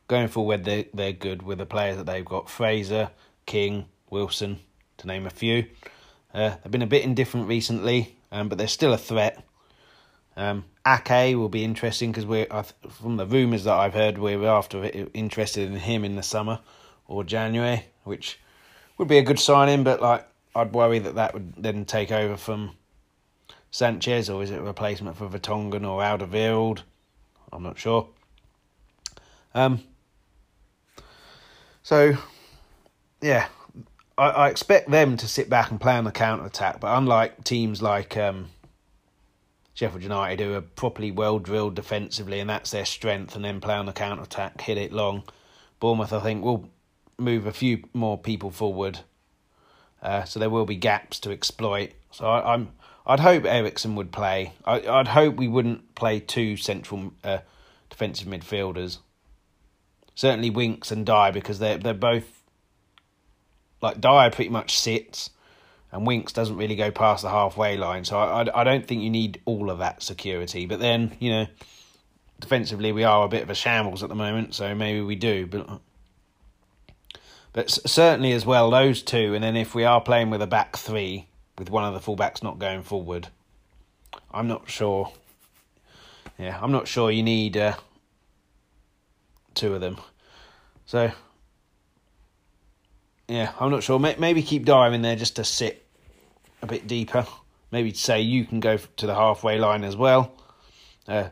going 0.08 0.28
forward, 0.28 0.64
they 0.64 0.88
they're 0.94 1.14
good 1.14 1.42
with 1.42 1.58
the 1.58 1.66
players 1.66 1.98
that 1.98 2.06
they've 2.06 2.26
got: 2.26 2.50
Fraser, 2.50 3.12
King, 3.46 3.86
Wilson, 4.10 4.60
to 4.98 5.08
name 5.08 5.26
a 5.26 5.30
few. 5.30 5.66
Uh, 6.34 6.56
they've 6.64 6.72
been 6.72 6.82
a 6.82 6.88
bit 6.88 7.04
indifferent 7.04 7.48
recently, 7.48 8.16
um, 8.32 8.50
but 8.50 8.58
they're 8.58 8.68
still 8.68 8.94
a 8.94 8.98
threat. 8.98 9.44
Um, 10.36 10.66
Ake 10.86 11.38
will 11.38 11.50
be 11.50 11.64
interesting 11.64 12.12
because 12.12 12.26
we're 12.26 12.48
from 12.90 13.18
the 13.18 13.26
rumours 13.26 13.66
that 13.66 13.76
I've 13.76 13.94
heard 13.94 14.18
we're 14.18 14.46
after 14.46 14.84
interested 15.14 15.70
in 15.70 15.78
him 15.78 16.04
in 16.04 16.16
the 16.16 16.24
summer 16.24 16.60
or 17.08 17.24
January, 17.24 17.86
which 18.04 18.40
would 18.98 19.08
be 19.08 19.18
a 19.18 19.24
good 19.24 19.40
signing. 19.40 19.84
But 19.84 20.02
like, 20.02 20.28
I'd 20.56 20.74
worry 20.74 21.00
that 21.00 21.16
that 21.16 21.34
would 21.34 21.54
then 21.58 21.86
take 21.86 22.12
over 22.12 22.36
from 22.36 22.72
Sanchez, 23.72 24.30
or 24.30 24.44
is 24.44 24.52
it 24.52 24.60
a 24.60 24.64
replacement 24.64 25.18
for 25.18 25.28
Vertonghen 25.30 25.88
or 25.88 26.02
Alderweireld? 26.02 26.82
I'm 27.52 27.64
not 27.64 27.78
sure. 27.78 28.10
Um, 29.54 29.84
so, 31.84 32.14
yeah, 33.22 33.48
I, 34.18 34.30
I, 34.30 34.50
expect 34.50 34.90
them 34.90 35.18
to 35.18 35.28
sit 35.28 35.50
back 35.50 35.72
and 35.72 35.80
play 35.80 35.96
on 35.96 36.04
the 36.04 36.12
counter 36.12 36.46
attack. 36.46 36.80
But 36.80 36.98
unlike 36.98 37.44
teams 37.44 37.82
like 37.82 38.16
um, 38.18 38.50
Sheffield 39.74 40.04
United, 40.04 40.40
who 40.40 40.54
are 40.54 40.62
properly 40.62 41.12
well 41.12 41.40
drilled 41.40 41.76
defensively, 41.76 42.40
and 42.40 42.50
that's 42.50 42.72
their 42.72 42.86
strength, 42.86 43.36
and 43.36 43.44
then 43.44 43.60
play 43.60 43.76
on 43.76 43.86
the 43.86 43.94
counter 43.94 44.24
attack, 44.24 44.62
hit 44.62 44.78
it 44.78 44.94
long. 44.94 45.24
Bournemouth, 45.80 46.14
I 46.14 46.20
think, 46.20 46.44
will 46.44 46.70
move 47.20 47.46
a 47.46 47.54
few 47.54 47.84
more 47.94 48.18
people 48.18 48.52
forward, 48.52 49.00
uh, 50.02 50.24
so 50.24 50.40
there 50.40 50.50
will 50.50 50.66
be 50.66 50.76
gaps 50.76 51.20
to 51.22 51.32
exploit. 51.32 51.92
So 52.12 52.26
I, 52.26 52.54
am 52.54 52.72
I'd 53.06 53.20
hope 53.20 53.46
Eriksen 53.46 53.96
would 53.96 54.12
play. 54.12 54.54
I, 54.64 54.80
would 54.80 55.10
hope 55.10 55.36
we 55.36 55.48
wouldn't 55.48 55.96
play 55.96 56.20
two 56.20 56.56
central 56.56 57.14
uh, 57.24 57.40
defensive 57.90 58.28
midfielders 58.28 59.00
certainly 60.16 60.50
Winks 60.50 60.92
and 60.92 61.06
Dier 61.06 61.32
because 61.32 61.60
they're 61.60 61.78
they're 61.78 61.94
both 61.94 62.44
like 63.82 64.00
Dier 64.00 64.30
pretty 64.32 64.50
much 64.50 64.78
sits, 64.78 65.30
and 65.92 66.08
Winks 66.08 66.34
doesn't 66.34 66.58
really 66.58 66.76
go 66.76 66.92
past 66.92 67.24
the 67.24 67.30
halfway 67.30 67.78
line. 67.78 68.06
So 68.06 68.18
I, 68.18 68.44
I, 68.44 68.62
I 68.62 68.64
don't 68.64 68.88
think 68.88 69.02
you 69.02 69.10
need 69.10 69.42
all 69.46 69.70
of 69.70 69.80
that 69.80 70.02
security. 70.02 70.66
But 70.66 70.80
then 70.80 71.16
you 71.20 71.32
know, 71.32 71.48
defensively 72.40 72.92
we 72.92 73.04
are 73.04 73.26
a 73.26 73.30
bit 73.30 73.44
of 73.44 73.50
a 73.50 73.56
shambles 73.56 74.04
at 74.04 74.10
the 74.10 74.16
moment, 74.16 74.56
so 74.56 74.74
maybe 74.74 75.02
we 75.02 75.16
do. 75.16 75.46
But 75.48 75.80
but 77.52 77.70
certainly 77.70 78.32
as 78.32 78.46
well 78.46 78.70
those 78.70 79.02
two, 79.02 79.34
and 79.34 79.44
then 79.44 79.56
if 79.56 79.76
we 79.76 79.84
are 79.84 80.02
playing 80.02 80.30
with 80.30 80.42
a 80.42 80.48
back 80.48 80.78
three 80.78 81.28
with 81.58 81.70
one 81.70 81.84
of 81.84 81.94
the 81.94 82.00
fullbacks 82.00 82.42
not 82.42 82.58
going 82.58 82.82
forward, 82.82 83.28
I'm 84.32 84.48
not 84.48 84.70
sure. 84.70 85.12
Yeah, 86.40 86.58
I'm 86.60 86.72
not 86.72 86.88
sure 86.88 87.12
you 87.12 87.22
need 87.22 87.56
uh, 87.56 87.76
two 89.56 89.74
of 89.74 89.82
them. 89.82 89.98
So 90.86 91.12
yeah, 93.28 93.52
I'm 93.60 93.72
not 93.72 93.84
sure. 93.84 94.00
Maybe 94.00 94.44
keep 94.44 94.66
Dier 94.66 94.92
in 94.92 95.02
there 95.02 95.16
just 95.16 95.38
to 95.38 95.44
sit 95.44 95.86
a 96.62 96.68
bit 96.68 96.88
deeper. 96.88 97.26
Maybe 97.72 97.94
say 97.94 98.22
you 98.22 98.46
can 98.46 98.60
go 98.60 98.78
to 98.78 99.08
the 99.08 99.16
halfway 99.16 99.58
line 99.58 99.84
as 99.84 99.96
well, 99.96 100.34
uh, 101.08 101.30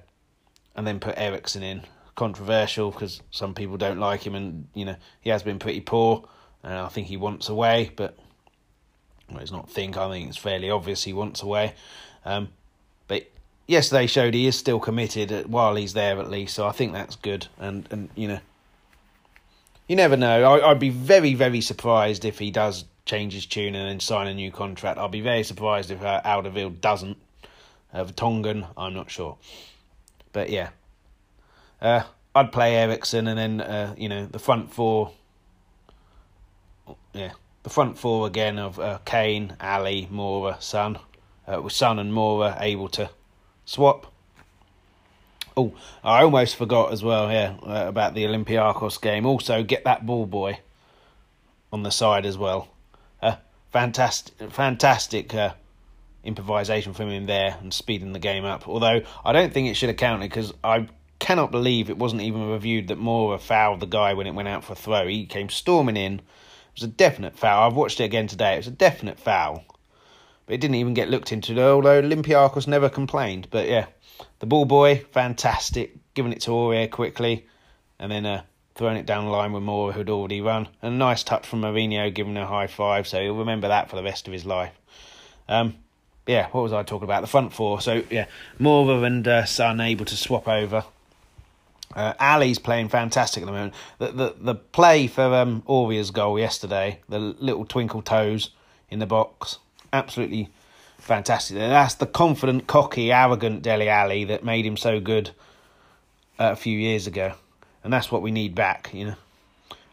and 0.76 0.88
then 0.88 1.00
put 1.00 1.18
Eriksen 1.18 1.64
in. 1.64 1.84
Controversial 2.16 2.92
because 2.92 3.22
some 3.32 3.56
people 3.56 3.78
don't 3.78 4.00
like 4.00 4.26
him, 4.26 4.36
and 4.36 4.68
you 4.74 4.86
know 4.86 4.96
he 5.22 5.30
has 5.30 5.44
been 5.44 5.60
pretty 5.60 5.82
poor, 5.82 6.28
and 6.62 6.74
I 6.74 6.88
think 6.90 7.08
he 7.08 7.18
wants 7.18 7.50
away. 7.50 7.92
But 7.96 8.18
well, 9.30 9.40
it's 9.40 9.52
not 9.52 9.70
think. 9.70 9.98
I 9.98 10.10
think 10.10 10.28
it's 10.28 10.38
fairly 10.38 10.70
obvious 10.70 11.04
he 11.04 11.14
wants 11.14 11.42
away. 11.42 11.74
Um, 12.26 12.50
but 13.08 13.32
yesterday 13.72 14.06
showed 14.06 14.34
he 14.34 14.46
is 14.46 14.58
still 14.58 14.80
committed 14.80 15.48
while 15.48 15.76
he's 15.76 15.94
there 15.94 16.20
at 16.20 16.30
least, 16.30 16.54
so 16.54 16.68
I 16.68 16.72
think 16.72 16.94
that's 16.94 17.16
good. 17.16 17.48
And 17.58 17.88
and 17.90 18.10
you 18.16 18.28
know, 18.28 18.40
you 19.88 19.96
never 19.96 20.18
know. 20.18 20.44
I, 20.44 20.68
would 20.68 20.80
be 20.80 20.90
very 20.90 21.34
very 21.34 21.62
surprised 21.62 22.26
if 22.26 22.40
he 22.40 22.52
does 22.52 22.86
change 23.06 23.34
his 23.34 23.46
tune 23.46 23.74
and 23.74 23.90
then 23.90 24.00
sign 24.00 24.28
a 24.28 24.34
new 24.34 24.52
contract. 24.52 25.00
I'll 25.00 25.10
be 25.10 25.22
very 25.22 25.44
surprised 25.44 25.90
if 25.90 26.04
uh, 26.04 26.22
Alderweireld 26.24 26.82
doesn't. 26.82 27.18
Uh, 27.94 28.06
Tongan, 28.16 28.68
I'm 28.78 28.94
not 28.94 29.10
sure. 29.10 29.38
But 30.34 30.50
yeah. 30.50 30.70
Uh, 31.82 32.04
I'd 32.34 32.52
play 32.52 32.78
Eriksen 32.78 33.28
and 33.28 33.38
then, 33.38 33.60
uh, 33.60 33.96
you 33.98 34.08
know, 34.08 34.26
the 34.28 34.40
front 34.40 34.72
four. 34.72 35.12
Yeah, 37.14 37.32
the 37.64 37.70
front 37.70 37.98
four 37.98 38.28
again 38.28 38.60
of 38.60 38.80
uh, 38.80 39.00
Kane, 39.04 39.58
Alli, 39.60 40.08
Moura, 40.12 40.62
Son. 40.62 41.00
Uh, 41.46 41.62
with 41.62 41.74
Son 41.74 42.00
and 42.00 42.14
Moura 42.14 42.56
able 42.62 42.88
to 42.90 43.10
swap. 43.66 44.12
Oh, 45.58 45.74
I 46.04 46.24
almost 46.24 46.56
forgot 46.56 46.94
as 46.94 47.04
well, 47.04 47.32
yeah, 47.32 47.56
uh, 47.62 47.88
about 47.88 48.14
the 48.14 48.24
Olympiacos 48.24 49.02
game. 49.02 49.26
Also, 49.26 49.64
get 49.64 49.84
that 49.84 50.06
ball 50.06 50.26
boy 50.26 50.60
on 51.74 51.84
the 51.84 51.92
side 51.92 52.26
as 52.26 52.38
well 52.38 52.70
fantastic, 53.72 54.52
fantastic 54.52 55.34
uh, 55.34 55.54
improvisation 56.24 56.94
from 56.94 57.10
him 57.10 57.26
there 57.26 57.58
and 57.62 57.74
speeding 57.74 58.14
the 58.14 58.20
game 58.20 58.46
up. 58.46 58.68
Although 58.68 59.02
I 59.26 59.32
don't 59.32 59.54
think 59.54 59.70
it 59.70 59.76
should 59.76 59.90
have 59.90 59.98
counted 59.98 60.30
because 60.30 60.54
I 60.64 60.88
cannot 61.20 61.52
believe 61.52 61.90
it 61.90 61.98
wasn't 61.98 62.22
even 62.22 62.50
reviewed 62.50 62.90
that 62.90 63.00
Moura 63.00 63.40
fouled 63.40 63.80
the 63.80 63.86
guy 63.86 64.14
when 64.14 64.28
it 64.28 64.36
went 64.36 64.48
out 64.48 64.64
for 64.64 64.74
a 64.74 64.76
throw. 64.76 65.08
He 65.08 65.26
came 65.26 65.50
storming 65.50 65.98
in. 65.98 66.16
It 66.16 66.22
was 66.76 66.84
a 66.84 66.88
definite 66.88 67.38
foul. 67.38 67.68
I've 67.68 67.76
watched 67.76 68.00
it 68.00 68.06
again 68.06 68.28
today. 68.28 68.54
It 68.54 68.58
was 68.58 68.68
a 68.68 68.72
definite 68.72 69.20
foul. 69.20 69.64
It 70.52 70.60
didn't 70.60 70.76
even 70.76 70.94
get 70.94 71.10
looked 71.10 71.32
into, 71.32 71.60
although 71.62 72.02
Olympiacos 72.02 72.68
never 72.68 72.90
complained. 72.90 73.48
But 73.50 73.68
yeah, 73.68 73.86
the 74.40 74.46
ball 74.46 74.66
boy, 74.66 75.06
fantastic. 75.12 75.96
Giving 76.14 76.34
it 76.34 76.42
to 76.42 76.52
Aurier 76.52 76.92
quickly. 76.92 77.48
And 77.98 78.12
then 78.12 78.26
uh, 78.26 78.44
throwing 78.76 78.98
it 78.98 79.06
down 79.06 79.26
the 79.26 79.32
line 79.32 79.54
with 79.54 79.64
Moura 79.64 79.94
who'd 79.94 80.10
already 80.10 80.42
run. 80.42 80.68
And 80.82 80.94
a 80.94 80.98
nice 80.98 81.24
touch 81.24 81.48
from 81.48 81.62
Mourinho, 81.62 82.14
giving 82.14 82.36
a 82.36 82.46
high 82.46 82.68
five, 82.68 83.08
so 83.08 83.22
he'll 83.22 83.36
remember 83.36 83.68
that 83.68 83.90
for 83.90 83.96
the 83.96 84.04
rest 84.04 84.28
of 84.28 84.34
his 84.34 84.46
life. 84.46 84.74
Um, 85.48 85.76
yeah, 86.28 86.48
what 86.52 86.62
was 86.62 86.74
I 86.74 86.84
talking 86.84 87.06
about? 87.06 87.22
The 87.22 87.28
front 87.28 87.54
four. 87.54 87.80
So 87.80 88.04
yeah, 88.10 88.26
Moura 88.60 89.06
and 89.06 89.28
uh, 89.28 89.46
Son 89.46 89.80
able 89.80 90.06
to 90.06 90.18
swap 90.18 90.48
over. 90.48 90.84
Uh, 91.96 92.14
Alli's 92.20 92.60
playing 92.60 92.90
fantastic 92.90 93.44
at 93.44 93.46
the 93.46 93.52
moment. 93.52 93.74
The 94.00 94.12
the, 94.12 94.36
the 94.40 94.56
play 94.56 95.08
for 95.08 95.34
um, 95.34 95.62
Aurier's 95.68 96.12
goal 96.12 96.40
yesterday, 96.40 97.00
the 97.10 97.20
little 97.20 97.66
twinkle 97.66 98.02
toes 98.02 98.52
in 98.90 99.00
the 99.00 99.06
box, 99.06 99.60
absolutely 99.94 100.50
fantastic. 100.98 101.58
That's 101.58 101.96
the 101.96 102.06
confident, 102.06 102.68
cocky, 102.68 103.12
arrogant 103.12 103.62
Dele 103.62 103.90
Alli 103.90 104.26
that 104.26 104.44
made 104.44 104.66
him 104.66 104.78
so 104.78 105.00
good 105.00 105.32
uh, 106.40 106.52
a 106.52 106.56
few 106.56 106.78
years 106.78 107.08
ago 107.08 107.34
and 107.84 107.92
that's 107.92 108.12
what 108.12 108.22
we 108.22 108.32
need 108.32 108.56
back, 108.56 108.92
you 108.94 109.06
know. 109.06 109.16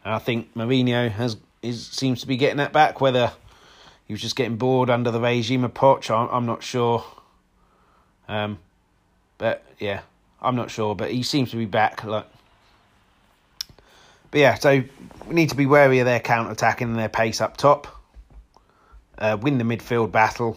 And 0.05 0.15
I 0.15 0.19
think 0.19 0.55
Mourinho 0.55 1.11
has 1.11 1.37
is 1.63 1.87
seems 1.87 2.21
to 2.21 2.27
be 2.27 2.37
getting 2.37 2.59
that 2.59 2.73
back. 2.73 3.01
Whether 3.01 3.33
he 4.07 4.13
was 4.13 4.21
just 4.21 4.37
getting 4.37 4.57
bored 4.57 4.91
under 4.91 5.11
the 5.11 5.21
regime 5.21 5.65
of 5.65 5.75
Poch, 5.75 6.11
I'm, 6.11 6.29
I'm 6.31 6.47
not 6.47 6.63
sure. 6.63 7.05
Um, 8.29 8.59
but 9.39 9.65
yeah, 9.79 10.01
I'm 10.41 10.57
not 10.57 10.71
sure. 10.71 10.95
But 10.95 11.11
he 11.11 11.23
seems 11.23 11.51
to 11.51 11.57
be 11.57 11.65
back. 11.65 12.05
Like, 12.05 12.27
but 14.31 14.41
yeah, 14.41 14.55
so 14.55 14.83
we 15.27 15.35
need 15.35 15.51
to 15.51 15.57
be 15.57 15.67
wary 15.67 15.99
of 16.01 16.07
their 16.07 16.21
counter 16.21 16.53
attacking 16.53 16.89
and 16.89 16.99
their 16.99 17.09
pace 17.09 17.41
up 17.41 17.57
top. 17.57 17.98
Uh, 19.18 19.37
win 19.40 19.59
the 19.59 19.64
midfield 19.64 20.12
battle. 20.12 20.57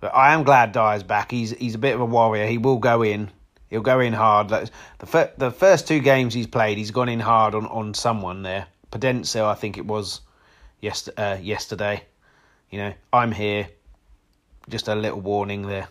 But 0.00 0.14
I 0.14 0.34
am 0.34 0.42
glad 0.42 0.72
Dier's 0.72 1.02
back. 1.02 1.30
He's 1.30 1.50
he's 1.50 1.74
a 1.74 1.78
bit 1.78 1.94
of 1.94 2.00
a 2.00 2.06
warrior. 2.06 2.46
He 2.46 2.58
will 2.58 2.78
go 2.78 3.02
in. 3.02 3.30
He'll 3.68 3.82
go 3.82 4.00
in 4.00 4.12
hard. 4.12 4.48
The 4.48 5.06
fir- 5.06 5.32
the 5.36 5.50
first 5.50 5.86
two 5.86 6.00
games 6.00 6.34
he's 6.34 6.46
played, 6.46 6.78
he's 6.78 6.90
gone 6.90 7.08
in 7.08 7.20
hard 7.20 7.54
on, 7.54 7.66
on 7.66 7.94
someone 7.94 8.42
there. 8.42 8.66
Podence, 8.90 9.36
I 9.36 9.54
think 9.54 9.78
it 9.78 9.86
was 9.86 10.20
yest- 10.80 11.10
uh, 11.16 11.36
yesterday. 11.40 12.02
You 12.70 12.78
know, 12.78 12.94
I'm 13.12 13.30
here. 13.30 13.68
Just 14.68 14.88
a 14.88 14.94
little 14.94 15.20
warning 15.20 15.66
there. 15.66 15.88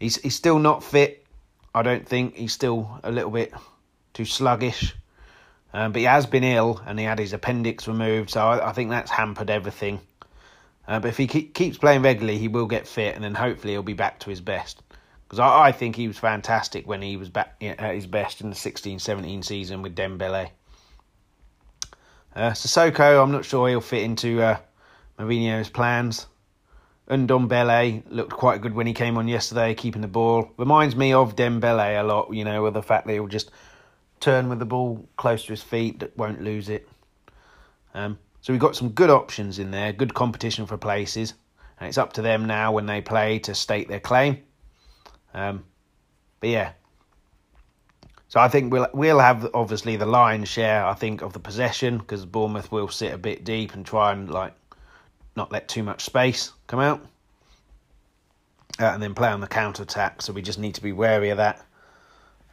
He's 0.00 0.16
he's 0.16 0.34
still 0.34 0.58
not 0.58 0.82
fit. 0.82 1.24
I 1.74 1.82
don't 1.82 2.06
think 2.06 2.36
he's 2.36 2.52
still 2.52 2.98
a 3.02 3.10
little 3.10 3.30
bit 3.30 3.52
too 4.14 4.24
sluggish. 4.24 4.94
Um, 5.74 5.92
but 5.92 5.98
he 5.98 6.04
has 6.06 6.24
been 6.24 6.44
ill 6.44 6.80
and 6.86 6.98
he 6.98 7.04
had 7.04 7.18
his 7.18 7.34
appendix 7.34 7.86
removed, 7.86 8.30
so 8.30 8.40
I, 8.40 8.70
I 8.70 8.72
think 8.72 8.88
that's 8.88 9.10
hampered 9.10 9.50
everything. 9.50 10.00
Uh, 10.88 11.00
but 11.00 11.08
if 11.08 11.16
he 11.16 11.26
keep, 11.26 11.54
keeps 11.54 11.78
playing 11.78 12.02
regularly, 12.02 12.38
he 12.38 12.48
will 12.48 12.66
get 12.66 12.86
fit 12.86 13.14
and 13.14 13.24
then 13.24 13.34
hopefully 13.34 13.72
he'll 13.72 13.82
be 13.82 13.92
back 13.92 14.20
to 14.20 14.30
his 14.30 14.40
best 14.40 14.82
because 15.26 15.40
I, 15.40 15.68
I, 15.68 15.72
think 15.72 15.96
he 15.96 16.06
was 16.06 16.18
fantastic 16.18 16.86
when 16.86 17.02
he 17.02 17.16
was 17.16 17.28
back 17.28 17.56
at 17.60 17.94
his 17.94 18.06
best 18.06 18.40
in 18.40 18.50
the 18.50 18.54
16-17 18.56 19.44
season 19.44 19.82
with 19.82 19.96
Dembele. 19.96 20.50
Uh, 22.34 22.50
Sissoko, 22.50 23.22
I'm 23.22 23.32
not 23.32 23.44
sure 23.44 23.68
he'll 23.68 23.80
fit 23.80 24.04
into 24.04 24.40
uh, 24.42 24.58
Mourinho's 25.18 25.68
plans. 25.68 26.26
Ndombele 27.08 28.02
looked 28.10 28.32
quite 28.32 28.60
good 28.60 28.74
when 28.74 28.86
he 28.86 28.92
came 28.92 29.16
on 29.16 29.28
yesterday, 29.28 29.74
keeping 29.74 30.02
the 30.02 30.08
ball. 30.08 30.50
Reminds 30.56 30.94
me 30.94 31.12
of 31.12 31.36
Dembele 31.36 32.00
a 32.00 32.02
lot, 32.02 32.32
you 32.32 32.44
know, 32.44 32.62
with 32.62 32.74
the 32.74 32.82
fact 32.82 33.06
that 33.06 33.12
he'll 33.12 33.28
just 33.28 33.50
turn 34.20 34.48
with 34.48 34.58
the 34.58 34.66
ball 34.66 35.08
close 35.16 35.44
to 35.44 35.52
his 35.52 35.62
feet, 35.62 36.00
that 36.00 36.16
won't 36.16 36.42
lose 36.42 36.68
it. 36.68 36.88
Um, 37.94 38.18
so 38.46 38.52
we've 38.52 38.60
got 38.60 38.76
some 38.76 38.90
good 38.90 39.10
options 39.10 39.58
in 39.58 39.72
there, 39.72 39.92
good 39.92 40.14
competition 40.14 40.66
for 40.66 40.76
places, 40.76 41.34
and 41.80 41.88
it's 41.88 41.98
up 41.98 42.12
to 42.12 42.22
them 42.22 42.46
now 42.46 42.70
when 42.70 42.86
they 42.86 43.00
play 43.00 43.40
to 43.40 43.56
state 43.56 43.88
their 43.88 43.98
claim. 43.98 44.38
Um, 45.34 45.64
but 46.38 46.50
yeah, 46.50 46.70
so 48.28 48.38
I 48.38 48.46
think 48.46 48.72
we'll 48.72 48.86
we'll 48.94 49.18
have 49.18 49.50
obviously 49.52 49.96
the 49.96 50.06
lion's 50.06 50.48
share. 50.48 50.86
I 50.86 50.94
think 50.94 51.22
of 51.22 51.32
the 51.32 51.40
possession 51.40 51.98
because 51.98 52.24
Bournemouth 52.24 52.70
will 52.70 52.86
sit 52.86 53.12
a 53.12 53.18
bit 53.18 53.42
deep 53.42 53.74
and 53.74 53.84
try 53.84 54.12
and 54.12 54.30
like 54.30 54.54
not 55.34 55.50
let 55.50 55.66
too 55.66 55.82
much 55.82 56.04
space 56.04 56.52
come 56.68 56.78
out, 56.78 57.04
uh, 58.78 58.84
and 58.84 59.02
then 59.02 59.16
play 59.16 59.30
on 59.30 59.40
the 59.40 59.48
counter 59.48 59.82
attack. 59.82 60.22
So 60.22 60.32
we 60.32 60.40
just 60.40 60.60
need 60.60 60.76
to 60.76 60.82
be 60.82 60.92
wary 60.92 61.30
of 61.30 61.38
that. 61.38 61.66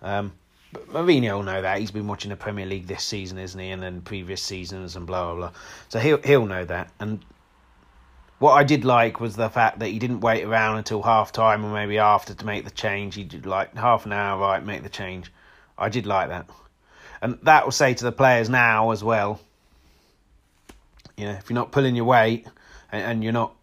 Um, 0.02 0.34
Mourinho 0.74 1.34
will 1.36 1.44
know 1.44 1.62
that 1.62 1.80
he's 1.80 1.92
been 1.92 2.08
watching 2.08 2.30
the 2.30 2.36
Premier 2.36 2.66
League 2.66 2.88
this 2.88 3.04
season, 3.04 3.38
isn't 3.38 3.60
he? 3.60 3.70
And 3.70 3.82
then 3.82 4.02
previous 4.02 4.42
seasons 4.42 4.96
and 4.96 5.06
blah 5.06 5.26
blah 5.26 5.36
blah. 5.36 5.60
So 5.90 6.00
he'll 6.00 6.22
he'll 6.22 6.46
know 6.46 6.66
that. 6.66 6.92
And 7.00 7.24
what 8.40 8.54
I 8.54 8.64
did 8.64 8.84
like 8.84 9.20
was 9.20 9.36
the 9.36 9.50
fact 9.50 9.80
that 9.80 9.88
he 9.88 10.00
didn't 10.00 10.20
wait 10.20 10.44
around 10.44 10.78
until 10.78 11.02
half 11.02 11.32
time 11.32 11.64
or 11.64 11.74
maybe 11.74 11.98
after 11.98 12.34
to 12.34 12.46
make 12.46 12.66
the 12.66 12.72
change. 12.72 13.16
He 13.16 13.24
did 13.24 13.46
like 13.46 13.76
half 13.76 14.06
an 14.06 14.12
hour, 14.12 14.40
right, 14.40 14.64
make 14.64 14.84
the 14.84 14.90
change. 14.90 15.32
I 15.78 15.90
did 15.90 16.06
like 16.06 16.30
that. 16.30 16.50
And 17.22 17.40
that 17.44 17.64
will 17.64 17.72
say 17.72 17.94
to 17.94 18.04
the 18.04 18.12
players 18.12 18.50
now 18.50 18.92
as 18.92 19.02
well, 19.04 19.40
you 21.16 21.26
know, 21.26 21.32
if 21.32 21.50
you're 21.50 21.56
not 21.56 21.72
pulling 21.72 21.96
your 21.96 22.06
weight 22.06 22.46
and, 22.92 23.04
and 23.04 23.24
you're 23.24 23.32
not 23.32 23.56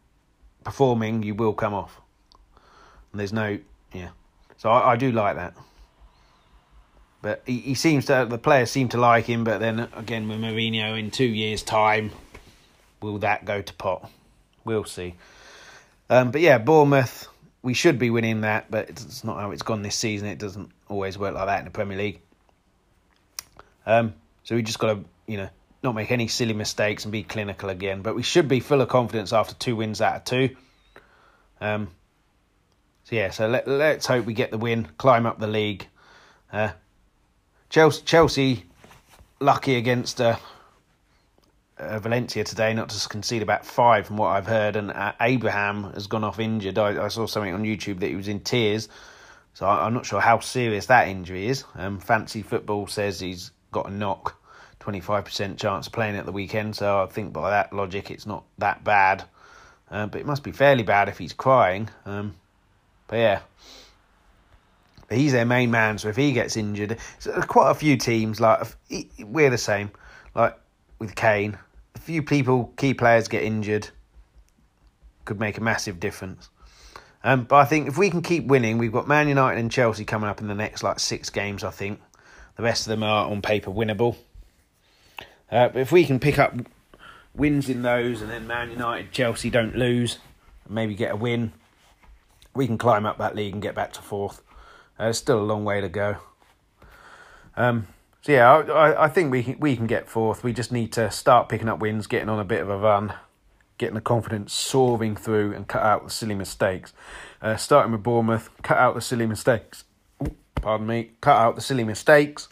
performing, 0.65 1.23
you 1.23 1.35
will 1.35 1.53
come 1.53 1.75
off. 1.75 2.01
And 3.13 3.21
there's 3.21 3.33
no, 3.33 3.59
yeah. 3.93 4.09
So 4.57 4.71
I, 4.71 4.93
I 4.93 4.97
do 4.97 5.13
like 5.13 5.37
that. 5.37 5.55
But 7.23 7.43
he, 7.45 7.59
he 7.59 7.75
seems 7.75 8.07
to, 8.07 8.27
the 8.29 8.39
players 8.39 8.71
seem 8.71 8.89
to 8.91 8.99
like 8.99 9.27
him, 9.27 9.45
but 9.45 9.59
then 9.59 9.89
again 9.95 10.29
with 10.29 10.41
Mourinho 10.41 10.99
in 10.99 11.11
two 11.11 11.25
years' 11.25 11.63
time, 11.63 12.11
will 13.03 13.19
that 13.19 13.45
go 13.45 13.61
to 13.61 13.75
pot? 13.75 14.11
We'll 14.65 14.85
see. 14.85 15.15
Um, 16.09 16.31
but 16.31 16.41
yeah, 16.41 16.59
Bournemouth, 16.59 17.29
we 17.63 17.75
should 17.75 17.99
be 17.99 18.11
winning 18.11 18.43
that, 18.43 18.71
but 18.71 18.89
it's 18.89 19.23
not 19.23 19.39
how 19.39 19.51
it's 19.51 19.63
gone 19.63 19.83
this 19.83 19.97
season. 19.97 20.29
It 20.29 20.39
doesn't 20.39 20.71
always 20.89 21.19
work 21.19 21.35
like 21.35 21.47
that 21.47 21.59
in 21.61 21.65
the 21.67 21.71
Premier 21.71 21.99
League. 21.99 22.21
Um, 23.87 24.15
so 24.45 24.57
we 24.57 24.63
just 24.63 24.79
got 24.79 24.95
to, 24.95 25.05
you 25.27 25.37
know, 25.37 25.49
not 25.83 25.95
make 25.95 26.11
any 26.11 26.29
silly 26.29 26.53
mistakes 26.53 27.05
and 27.05 27.13
be 27.13 27.23
clinical 27.23 27.69
again. 27.69 28.03
But 28.03 28.15
we 28.15 28.23
should 28.23 28.49
be 28.49 28.61
full 28.61 28.81
of 28.81 28.89
confidence 28.89 29.33
after 29.33 29.55
two 29.55 29.77
wins 29.77 30.01
out 30.01 30.17
of 30.17 30.25
two. 30.25 30.57
Um, 31.61 31.89
so 33.05 33.17
yeah, 33.17 33.31
so 33.31 33.49
let, 33.49 33.69
let's 33.69 34.07
hope 34.07 34.25
we 34.25 34.35
get 34.35 34.51
the 34.51 34.59
win, 34.59 34.89
climb 34.99 35.27
up 35.27 35.39
the 35.39 35.47
league. 35.47 35.87
Uh, 36.53 36.71
Chelsea, 37.71 38.03
Chelsea, 38.05 38.65
lucky 39.39 39.77
against 39.77 40.21
uh, 40.21 40.37
uh, 41.79 42.01
Valencia 42.01 42.43
today, 42.43 42.75
not 42.75 42.89
to 42.89 43.09
concede 43.09 43.43
about 43.43 43.65
five 43.65 44.09
from 44.09 44.17
what 44.17 44.31
I've 44.31 44.49
heard. 44.49 44.75
And 44.75 44.91
uh, 44.91 45.13
Abraham 45.21 45.85
has 45.95 46.09
gone 46.09 46.25
off 46.25 46.41
injured. 46.41 46.79
I, 46.79 47.05
I, 47.05 47.07
saw 47.07 47.27
something 47.27 47.55
on 47.55 47.63
YouTube 47.63 48.01
that 48.01 48.09
he 48.09 48.17
was 48.17 48.27
in 48.27 48.41
tears. 48.41 48.89
So 49.55 49.67
I, 49.67 49.87
am 49.87 49.95
not 49.95 50.05
sure 50.05 50.21
how 50.21 50.41
serious 50.41 50.87
that 50.87 51.07
injury 51.07 51.47
is. 51.47 51.63
Um, 51.77 52.01
Fantasy 52.01 52.43
Football 52.43 52.89
says 52.89 53.21
he's 53.21 53.53
got 53.71 53.89
a 53.89 53.93
knock, 53.93 54.37
25% 54.81 55.57
chance 55.57 55.87
of 55.87 55.93
playing 55.93 56.17
at 56.17 56.27
the 56.27 56.33
weekend. 56.33 56.75
So 56.75 57.05
I 57.05 57.07
think 57.07 57.33
by 57.33 57.51
that 57.51 57.73
logic, 57.73 58.11
it's 58.11 58.27
not 58.27 58.43
that 58.59 58.83
bad. 58.83 59.23
Uh, 59.89 60.09
but 60.09 60.21
it 60.21 60.27
must 60.27 60.43
be 60.43 60.51
fairly 60.51 60.83
bad 60.83 61.09
if 61.09 61.19
he's 61.19 61.33
crying. 61.33 61.89
Um, 62.05 62.35
but 63.07 63.17
yeah. 63.17 63.41
He's 65.11 65.33
their 65.33 65.45
main 65.45 65.73
man, 65.73 65.99
so 65.99 66.09
if 66.09 66.17
he 66.17 66.33
gets 66.33 66.57
injured, 66.57 66.97
so 67.19 67.33
quite 67.43 67.71
a 67.71 67.75
few 67.75 67.97
teams 67.97 68.41
like 68.41 68.65
we're 69.19 69.51
the 69.51 69.59
same. 69.59 69.91
Like 70.37 70.57
with 71.01 71.17
Kane, 71.17 71.59
a 71.97 71.99
few 71.99 72.23
people, 72.23 72.73
key 72.77 72.95
players 72.95 73.27
get 73.27 73.43
injured, 73.43 73.89
could 75.25 75.41
make 75.41 75.59
a 75.59 75.61
massive 75.61 75.99
difference. 75.99 76.49
Um, 77.25 77.45
but 77.45 77.57
I 77.57 77.65
think 77.65 77.89
if 77.89 77.99
we 77.99 78.09
can 78.09 78.23
keep 78.23 78.47
winning, 78.47 78.79
we've 78.79 78.93
got 78.93 79.09
Man 79.09 79.29
United 79.29 79.59
and 79.59 79.71
Chelsea 79.71 80.05
coming 80.05 80.31
up 80.31 80.41
in 80.41 80.47
the 80.47 80.55
next 80.55 80.83
like 80.83 81.01
six 81.01 81.29
games. 81.29 81.65
I 81.65 81.71
think 81.71 82.01
the 82.57 82.63
rest 82.63 82.87
of 82.87 82.91
them 82.91 83.03
are 83.03 83.29
on 83.29 83.43
paper 83.43 83.71
winnable. 83.71 84.17
Uh, 85.51 85.69
but 85.69 85.77
if 85.77 85.91
we 85.91 86.05
can 86.05 86.21
pick 86.21 86.39
up 86.39 86.55
wins 87.35 87.69
in 87.69 87.83
those, 87.83 88.23
and 88.23 88.31
then 88.31 88.47
Man 88.47 88.71
United, 88.71 89.11
Chelsea 89.11 89.51
don't 89.51 89.77
lose, 89.77 90.19
maybe 90.69 90.95
get 90.95 91.13
a 91.13 91.17
win, 91.17 91.53
we 92.55 92.67
can 92.67 92.79
climb 92.79 93.07
up 93.07 93.19
that 93.19 93.35
league 93.35 93.53
and 93.53 93.63
get 93.63 93.75
back 93.75 93.93
to 93.95 94.03
fourth. 94.03 94.43
Uh, 95.01 95.05
there's 95.05 95.17
still 95.17 95.41
a 95.41 95.43
long 95.43 95.65
way 95.65 95.81
to 95.81 95.89
go. 95.89 96.19
Um, 97.57 97.87
so 98.21 98.33
yeah, 98.33 98.53
I, 98.53 99.07
I 99.07 99.09
think 99.09 99.33
we 99.33 99.43
can, 99.43 99.59
we 99.59 99.75
can 99.75 99.87
get 99.87 100.11
fourth. 100.11 100.45
We 100.45 100.53
just 100.53 100.71
need 100.71 100.93
to 100.93 101.11
start 101.11 101.49
picking 101.49 101.71
up 101.71 101.79
wins, 101.79 102.07
getting 102.07 102.29
on 102.29 102.39
a 102.39 102.45
bit 102.45 102.61
of 102.61 102.69
a 102.69 102.77
run, 102.77 103.15
getting 103.79 103.95
the 103.95 104.03
confidence 104.03 104.53
soaring 104.53 105.17
through, 105.17 105.55
and 105.55 105.67
cut 105.67 105.83
out 105.83 106.05
the 106.05 106.11
silly 106.11 106.35
mistakes. 106.35 106.93
Uh, 107.41 107.57
starting 107.57 107.93
with 107.93 108.03
Bournemouth, 108.03 108.51
cut 108.63 108.77
out 108.77 108.95
the 108.95 109.01
silly 109.01 109.25
mistakes. 109.25 109.85
Ooh, 110.23 110.35
pardon 110.57 110.87
me, 110.87 111.13
cut 111.23 111.39
out 111.39 111.55
the 111.55 111.63
silly 111.63 111.85
mistakes. 111.85 112.51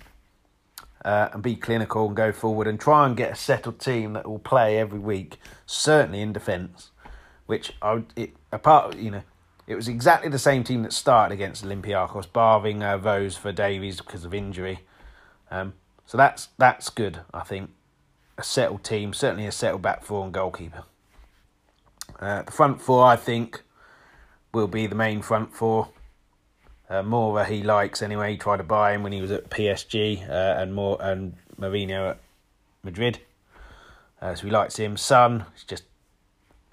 Uh, 1.04 1.28
and 1.34 1.42
be 1.42 1.54
clinical 1.54 2.06
and 2.06 2.16
go 2.16 2.32
forward 2.32 2.66
and 2.66 2.80
try 2.80 3.04
and 3.04 3.14
get 3.14 3.32
a 3.32 3.36
settled 3.36 3.78
team 3.78 4.14
that 4.14 4.26
will 4.26 4.38
play 4.38 4.78
every 4.78 4.98
week, 4.98 5.38
certainly 5.66 6.22
in 6.22 6.32
defence. 6.32 6.92
Which 7.44 7.74
I 7.82 8.04
it, 8.16 8.30
apart 8.50 8.96
you 8.96 9.10
know 9.10 9.22
it 9.68 9.76
was 9.76 9.86
exactly 9.86 10.30
the 10.30 10.38
same 10.38 10.64
team 10.64 10.82
that 10.82 10.94
started 10.94 11.34
against 11.34 11.62
Olympiacos, 11.62 12.32
barring 12.32 12.82
uh, 12.82 12.96
Rose 12.96 13.36
for 13.36 13.52
Davies 13.52 13.98
because 13.98 14.24
of 14.24 14.32
injury. 14.32 14.80
Um, 15.50 15.74
so 16.06 16.16
that's 16.16 16.48
that's 16.56 16.88
good, 16.88 17.20
I 17.34 17.40
think. 17.40 17.70
A 18.38 18.42
settled 18.42 18.82
team, 18.82 19.12
certainly 19.12 19.44
a 19.46 19.52
settled 19.52 19.82
back 19.82 20.02
four 20.02 20.24
and 20.24 20.32
goalkeeper. 20.32 20.84
Uh, 22.18 22.42
the 22.42 22.50
front 22.50 22.80
four, 22.80 23.04
I 23.04 23.16
think, 23.16 23.62
will 24.54 24.68
be 24.68 24.86
the 24.86 24.94
main 24.94 25.20
front 25.20 25.54
four. 25.54 25.88
Uh, 26.88 27.02
Moura 27.02 27.46
he 27.46 27.62
likes 27.62 28.00
anyway. 28.00 28.32
He 28.32 28.38
tried 28.38 28.56
to 28.56 28.62
buy 28.62 28.94
him 28.94 29.02
when 29.02 29.12
he 29.12 29.20
was 29.20 29.30
at 29.30 29.50
PSG, 29.50 30.26
uh, 30.26 30.32
and 30.32 30.74
more 30.74 30.96
and 30.98 31.34
Mourinho 31.60 32.12
at 32.12 32.20
Madrid. 32.82 33.20
Uh, 34.22 34.34
so 34.34 34.46
he 34.46 34.50
likes 34.50 34.76
him. 34.76 34.96
Son, 34.96 35.44
it's 35.52 35.64
just 35.64 35.84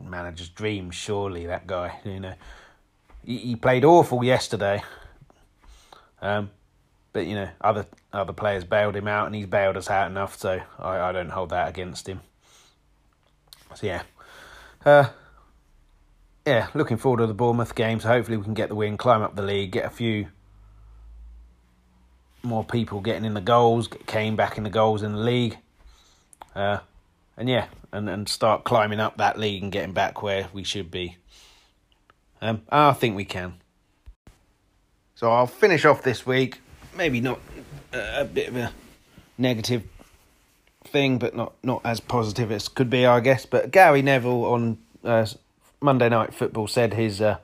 manager's 0.01 0.47
dream, 0.47 0.91
surely 0.91 1.45
that 1.45 1.67
guy. 1.67 1.99
You 2.05 2.21
know, 2.21 2.33
he, 3.25 3.55
played 3.55 3.83
awful 3.83 4.23
yesterday. 4.23 4.83
Um, 6.21 6.51
but 7.13 7.27
you 7.27 7.35
know, 7.35 7.49
other 7.61 7.85
other 8.11 8.33
players 8.33 8.63
bailed 8.63 8.95
him 8.95 9.07
out, 9.07 9.25
and 9.25 9.35
he's 9.35 9.45
bailed 9.45 9.77
us 9.77 9.89
out 9.89 10.09
enough, 10.09 10.37
so 10.37 10.61
I, 10.79 10.99
I 10.99 11.11
don't 11.11 11.29
hold 11.29 11.49
that 11.49 11.69
against 11.69 12.07
him. 12.07 12.21
So 13.73 13.87
yeah, 13.87 14.03
uh, 14.85 15.09
yeah, 16.45 16.67
looking 16.73 16.97
forward 16.97 17.19
to 17.19 17.27
the 17.27 17.33
Bournemouth 17.33 17.73
game. 17.75 17.99
So 17.99 18.09
hopefully 18.09 18.37
we 18.37 18.43
can 18.43 18.53
get 18.53 18.69
the 18.69 18.75
win, 18.75 18.97
climb 18.97 19.21
up 19.21 19.35
the 19.35 19.41
league, 19.41 19.71
get 19.71 19.85
a 19.85 19.89
few 19.89 20.27
more 22.43 22.63
people 22.63 23.01
getting 23.01 23.25
in 23.25 23.33
the 23.33 23.41
goals, 23.41 23.87
get 23.87 24.05
Kane 24.05 24.35
back 24.35 24.57
in 24.57 24.63
the 24.63 24.69
goals 24.69 25.01
in 25.01 25.13
the 25.13 25.19
league, 25.19 25.57
uh, 26.55 26.79
and 27.37 27.49
yeah, 27.49 27.67
and 27.91 28.09
and 28.09 28.29
start 28.29 28.63
climbing 28.63 28.99
up 28.99 29.17
that 29.17 29.39
league 29.39 29.63
and 29.63 29.71
getting 29.71 29.93
back 29.93 30.21
where 30.21 30.49
we 30.53 30.63
should 30.63 30.91
be. 30.91 31.17
Um, 32.41 32.61
I 32.69 32.93
think 32.93 33.15
we 33.15 33.25
can. 33.25 33.55
So 35.15 35.31
I'll 35.31 35.47
finish 35.47 35.85
off 35.85 36.03
this 36.03 36.25
week. 36.25 36.59
Maybe 36.95 37.21
not 37.21 37.39
uh, 37.93 38.15
a 38.17 38.25
bit 38.25 38.49
of 38.49 38.57
a 38.57 38.71
negative 39.37 39.83
thing, 40.83 41.17
but 41.17 41.35
not 41.35 41.53
not 41.63 41.81
as 41.85 41.99
positive 41.99 42.51
as 42.51 42.67
could 42.67 42.89
be, 42.89 43.05
I 43.05 43.19
guess. 43.19 43.45
But 43.45 43.71
Gary 43.71 44.01
Neville 44.01 44.45
on 44.45 44.77
uh, 45.03 45.25
Monday 45.81 46.09
Night 46.09 46.33
Football 46.33 46.67
said 46.67 46.93
his 46.93 47.21
uh, 47.21 47.37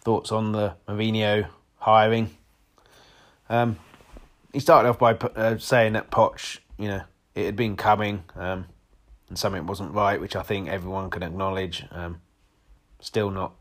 thoughts 0.00 0.32
on 0.32 0.52
the 0.52 0.74
Mourinho 0.86 1.48
hiring. 1.78 2.30
Um, 3.48 3.78
he 4.52 4.60
started 4.60 4.88
off 4.88 4.98
by 4.98 5.14
uh, 5.14 5.58
saying 5.58 5.94
that 5.94 6.10
Poch, 6.10 6.58
you 6.78 6.88
know, 6.88 7.02
it 7.34 7.46
had 7.46 7.56
been 7.56 7.76
coming, 7.76 8.24
um, 8.36 8.66
and 9.28 9.38
something 9.38 9.66
wasn't 9.66 9.92
right, 9.92 10.20
which 10.20 10.36
I 10.36 10.42
think 10.42 10.68
everyone 10.68 11.10
can 11.10 11.22
acknowledge. 11.22 11.84
Um, 11.90 12.20
still 13.00 13.30
not 13.30 13.52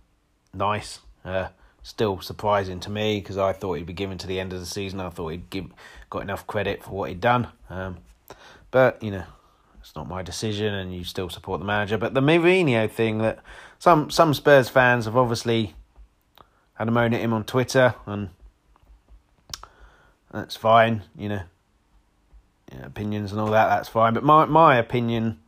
nice. 0.54 1.00
Uh, 1.24 1.50
still 1.84 2.20
surprising 2.20 2.80
to 2.82 2.90
me 2.90 3.20
because 3.20 3.38
I 3.38 3.54
thought 3.54 3.74
he'd 3.76 3.86
be 3.86 3.94
given 3.94 4.18
to 4.18 4.28
the 4.28 4.40
end 4.40 4.52
of 4.54 4.60
the 4.60 4.66
season. 4.66 5.00
I 5.00 5.10
thought 5.10 5.30
he'd 5.30 5.50
give, 5.50 5.68
got 6.10 6.22
enough 6.22 6.46
credit 6.46 6.84
for 6.84 6.92
what 6.92 7.10
he'd 7.10 7.22
done. 7.22 7.48
Um, 7.70 7.98
but 8.72 9.02
you 9.02 9.12
know, 9.12 9.24
it's 9.80 9.96
not 9.96 10.08
my 10.08 10.22
decision, 10.22 10.74
and 10.74 10.94
you 10.94 11.06
still 11.06 11.30
support 11.30 11.60
the 11.60 11.66
manager. 11.66 11.98
But 11.98 12.14
the 12.14 12.22
Mourinho 12.22 12.92
thing 12.92 13.20
that 13.20 13.40
some 13.80 14.10
some 14.10 14.34
Spurs 14.34 14.68
fans 14.68 15.06
have 15.06 15.16
obviously 15.16 15.76
had 16.74 16.90
a 16.90 16.92
moan 16.92 17.14
at 17.14 17.22
him 17.22 17.34
on 17.34 17.46
Twitter, 17.46 17.96
and 18.06 18.30
that's 20.32 20.58
fine. 20.58 21.04
You 21.18 21.30
know, 21.30 21.42
you 22.72 22.80
know 22.80 22.86
opinions 22.86 23.32
and 23.32 23.40
all 23.40 23.52
that. 23.52 23.70
That's 23.70 23.88
fine. 23.88 24.14
But 24.14 24.24
my 24.24 24.44
my 24.44 24.76
opinion 24.76 25.40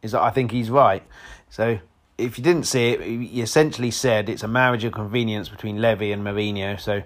is 0.00 0.12
that 0.12 0.22
I 0.22 0.30
think 0.30 0.52
he's 0.52 0.70
right. 0.70 1.02
So 1.50 1.80
if 2.22 2.38
you 2.38 2.44
didn't 2.44 2.64
see 2.64 2.90
it, 2.90 3.00
he 3.02 3.42
essentially 3.42 3.90
said 3.90 4.28
it's 4.28 4.42
a 4.42 4.48
marriage 4.48 4.84
of 4.84 4.92
convenience 4.92 5.48
between 5.48 5.80
Levy 5.80 6.12
and 6.12 6.24
Mourinho. 6.24 6.80
So 6.80 7.02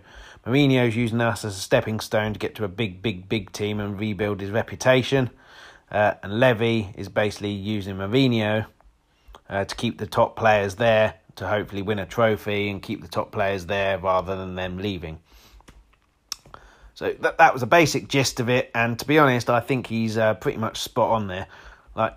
Mourinho's 0.46 0.96
using 0.96 1.20
us 1.20 1.44
as 1.44 1.56
a 1.56 1.60
stepping 1.60 2.00
stone 2.00 2.32
to 2.32 2.38
get 2.38 2.54
to 2.56 2.64
a 2.64 2.68
big, 2.68 3.02
big, 3.02 3.28
big 3.28 3.52
team 3.52 3.80
and 3.80 3.98
rebuild 3.98 4.40
his 4.40 4.50
reputation. 4.50 5.30
Uh, 5.90 6.14
and 6.22 6.38
Levy 6.40 6.92
is 6.96 7.08
basically 7.08 7.52
using 7.52 7.96
Mourinho 7.96 8.66
uh, 9.48 9.64
to 9.64 9.74
keep 9.74 9.98
the 9.98 10.06
top 10.06 10.36
players 10.36 10.76
there 10.76 11.14
to 11.36 11.46
hopefully 11.46 11.82
win 11.82 11.98
a 11.98 12.06
trophy 12.06 12.70
and 12.70 12.82
keep 12.82 13.02
the 13.02 13.08
top 13.08 13.30
players 13.30 13.66
there 13.66 13.98
rather 13.98 14.36
than 14.36 14.54
them 14.54 14.78
leaving. 14.78 15.18
So 16.94 17.14
that 17.20 17.38
that 17.38 17.52
was 17.52 17.62
a 17.62 17.66
basic 17.66 18.08
gist 18.08 18.40
of 18.40 18.48
it, 18.48 18.70
and 18.74 18.98
to 18.98 19.06
be 19.06 19.18
honest, 19.18 19.50
I 19.50 19.60
think 19.60 19.86
he's 19.86 20.16
uh, 20.16 20.32
pretty 20.32 20.56
much 20.56 20.80
spot 20.80 21.10
on 21.10 21.26
there. 21.26 21.46
Like, 21.94 22.16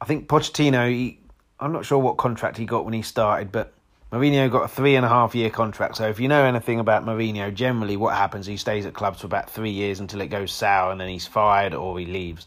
I 0.00 0.06
think 0.06 0.28
Pochettino, 0.28 0.88
he, 0.88 1.20
I'm 1.60 1.72
not 1.72 1.84
sure 1.84 1.98
what 1.98 2.16
contract 2.16 2.56
he 2.56 2.64
got 2.64 2.84
when 2.84 2.94
he 2.94 3.02
started, 3.02 3.52
but 3.52 3.72
Mourinho 4.12 4.50
got 4.50 4.64
a 4.64 4.68
three 4.68 4.96
and 4.96 5.04
a 5.04 5.08
half 5.08 5.34
year 5.34 5.50
contract. 5.50 5.96
So 5.96 6.08
if 6.08 6.20
you 6.20 6.28
know 6.28 6.44
anything 6.44 6.78
about 6.78 7.04
Mourinho, 7.04 7.52
generally 7.52 7.96
what 7.96 8.14
happens, 8.14 8.46
he 8.46 8.56
stays 8.56 8.86
at 8.86 8.94
clubs 8.94 9.20
for 9.20 9.26
about 9.26 9.50
three 9.50 9.70
years 9.70 9.98
until 9.98 10.20
it 10.20 10.28
goes 10.28 10.52
sour, 10.52 10.92
and 10.92 11.00
then 11.00 11.08
he's 11.08 11.26
fired 11.26 11.74
or 11.74 11.98
he 11.98 12.06
leaves. 12.06 12.46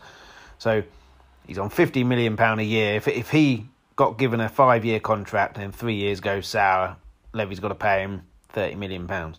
So 0.60 0.84
he's 1.46 1.58
on 1.58 1.70
fifty 1.70 2.04
million 2.04 2.38
pound 2.38 2.62
a 2.62 2.64
year. 2.64 2.96
If 2.96 3.08
if 3.08 3.32
he 3.32 3.66
got 3.96 4.18
given 4.18 4.40
a 4.40 4.48
five 4.48 4.86
year 4.86 5.00
contract 5.00 5.58
and 5.58 5.76
three 5.76 5.96
years 5.96 6.20
goes 6.22 6.48
sour, 6.48 6.96
Levy's 7.34 7.60
got 7.60 7.70
to 7.70 7.76
pay 7.76 8.02
him 8.02 8.22
thirty 8.50 8.76
million 8.76 9.08
pounds. 9.08 9.38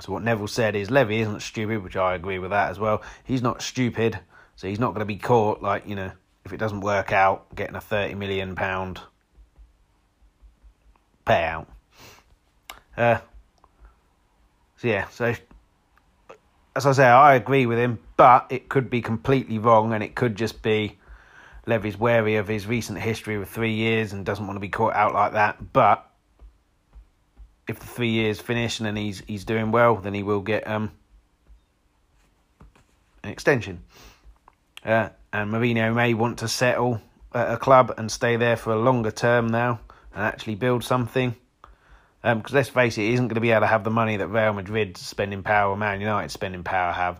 So 0.00 0.12
what 0.12 0.22
Neville 0.22 0.48
said 0.48 0.74
is 0.74 0.90
Levy 0.90 1.20
isn't 1.20 1.42
stupid, 1.42 1.82
which 1.82 1.96
I 1.96 2.14
agree 2.14 2.38
with 2.38 2.50
that 2.50 2.70
as 2.70 2.78
well. 2.78 3.02
He's 3.24 3.42
not 3.42 3.62
stupid, 3.62 4.18
so 4.56 4.68
he's 4.68 4.80
not 4.80 4.88
going 4.88 5.00
to 5.00 5.04
be 5.04 5.16
caught 5.16 5.62
like 5.62 5.88
you 5.88 5.96
know 5.96 6.12
if 6.44 6.52
it 6.52 6.58
doesn't 6.58 6.80
work 6.80 7.12
out, 7.12 7.54
getting 7.54 7.76
a 7.76 7.80
thirty 7.80 8.14
million 8.14 8.54
pound 8.54 9.00
payout. 11.26 11.66
Uh, 12.96 13.18
so 14.76 14.88
yeah, 14.88 15.08
so 15.08 15.34
as 16.74 16.86
I 16.86 16.92
say, 16.92 17.06
I 17.06 17.34
agree 17.34 17.66
with 17.66 17.78
him, 17.78 17.98
but 18.16 18.46
it 18.50 18.68
could 18.68 18.90
be 18.90 19.02
completely 19.02 19.58
wrong, 19.58 19.92
and 19.92 20.02
it 20.02 20.14
could 20.14 20.36
just 20.36 20.62
be 20.62 20.98
Levy's 21.66 21.98
wary 21.98 22.36
of 22.36 22.48
his 22.48 22.66
recent 22.66 22.98
history 22.98 23.38
with 23.38 23.48
three 23.48 23.74
years 23.74 24.12
and 24.12 24.24
doesn't 24.24 24.46
want 24.46 24.56
to 24.56 24.60
be 24.60 24.68
caught 24.68 24.94
out 24.94 25.14
like 25.14 25.32
that. 25.32 25.72
But 25.72 26.08
if 27.68 27.78
the 27.78 27.86
three 27.86 28.10
years 28.10 28.40
finish 28.40 28.80
and 28.80 28.86
then 28.86 28.96
he's 28.96 29.22
he's 29.26 29.44
doing 29.44 29.70
well, 29.70 29.96
then 29.96 30.14
he 30.14 30.22
will 30.22 30.40
get 30.40 30.66
um 30.66 30.90
an 33.22 33.30
extension. 33.30 33.82
Uh, 34.84 35.10
and 35.32 35.50
Mourinho 35.50 35.94
may 35.94 36.14
want 36.14 36.38
to 36.40 36.48
settle 36.48 37.00
at 37.34 37.52
a 37.52 37.56
club 37.56 37.94
and 37.96 38.10
stay 38.10 38.36
there 38.36 38.56
for 38.56 38.72
a 38.72 38.78
longer 38.78 39.10
term 39.10 39.48
now 39.48 39.80
and 40.14 40.24
actually 40.24 40.54
build 40.54 40.84
something. 40.84 41.34
Because 42.22 42.52
um, 42.52 42.56
let's 42.56 42.68
face 42.68 42.98
it, 42.98 43.02
he 43.02 43.14
isn't 43.14 43.28
going 43.28 43.34
to 43.34 43.40
be 43.40 43.50
able 43.50 43.62
to 43.62 43.66
have 43.66 43.82
the 43.82 43.90
money 43.90 44.16
that 44.16 44.28
Real 44.28 44.52
Madrid 44.52 44.96
spending 44.96 45.42
power 45.42 45.74
Man 45.76 46.00
United 46.00 46.30
spending 46.30 46.62
power 46.62 46.92
have. 46.92 47.18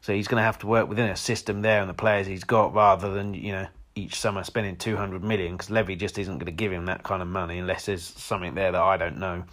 So 0.00 0.14
he's 0.14 0.28
going 0.28 0.40
to 0.40 0.44
have 0.44 0.58
to 0.60 0.66
work 0.66 0.88
within 0.88 1.10
a 1.10 1.16
system 1.16 1.60
there 1.60 1.80
and 1.80 1.90
the 1.90 1.94
players 1.94 2.26
he's 2.26 2.44
got 2.44 2.72
rather 2.72 3.12
than, 3.12 3.34
you 3.34 3.52
know, 3.52 3.66
each 3.94 4.18
summer 4.18 4.44
spending 4.44 4.76
200 4.76 5.22
million 5.22 5.52
because 5.52 5.68
Levy 5.68 5.96
just 5.96 6.18
isn't 6.18 6.38
going 6.38 6.46
to 6.46 6.52
give 6.52 6.72
him 6.72 6.86
that 6.86 7.02
kind 7.02 7.20
of 7.20 7.28
money 7.28 7.58
unless 7.58 7.86
there's 7.86 8.04
something 8.04 8.54
there 8.54 8.72
that 8.72 8.80
I 8.80 8.96
don't 8.96 9.18
know. 9.18 9.44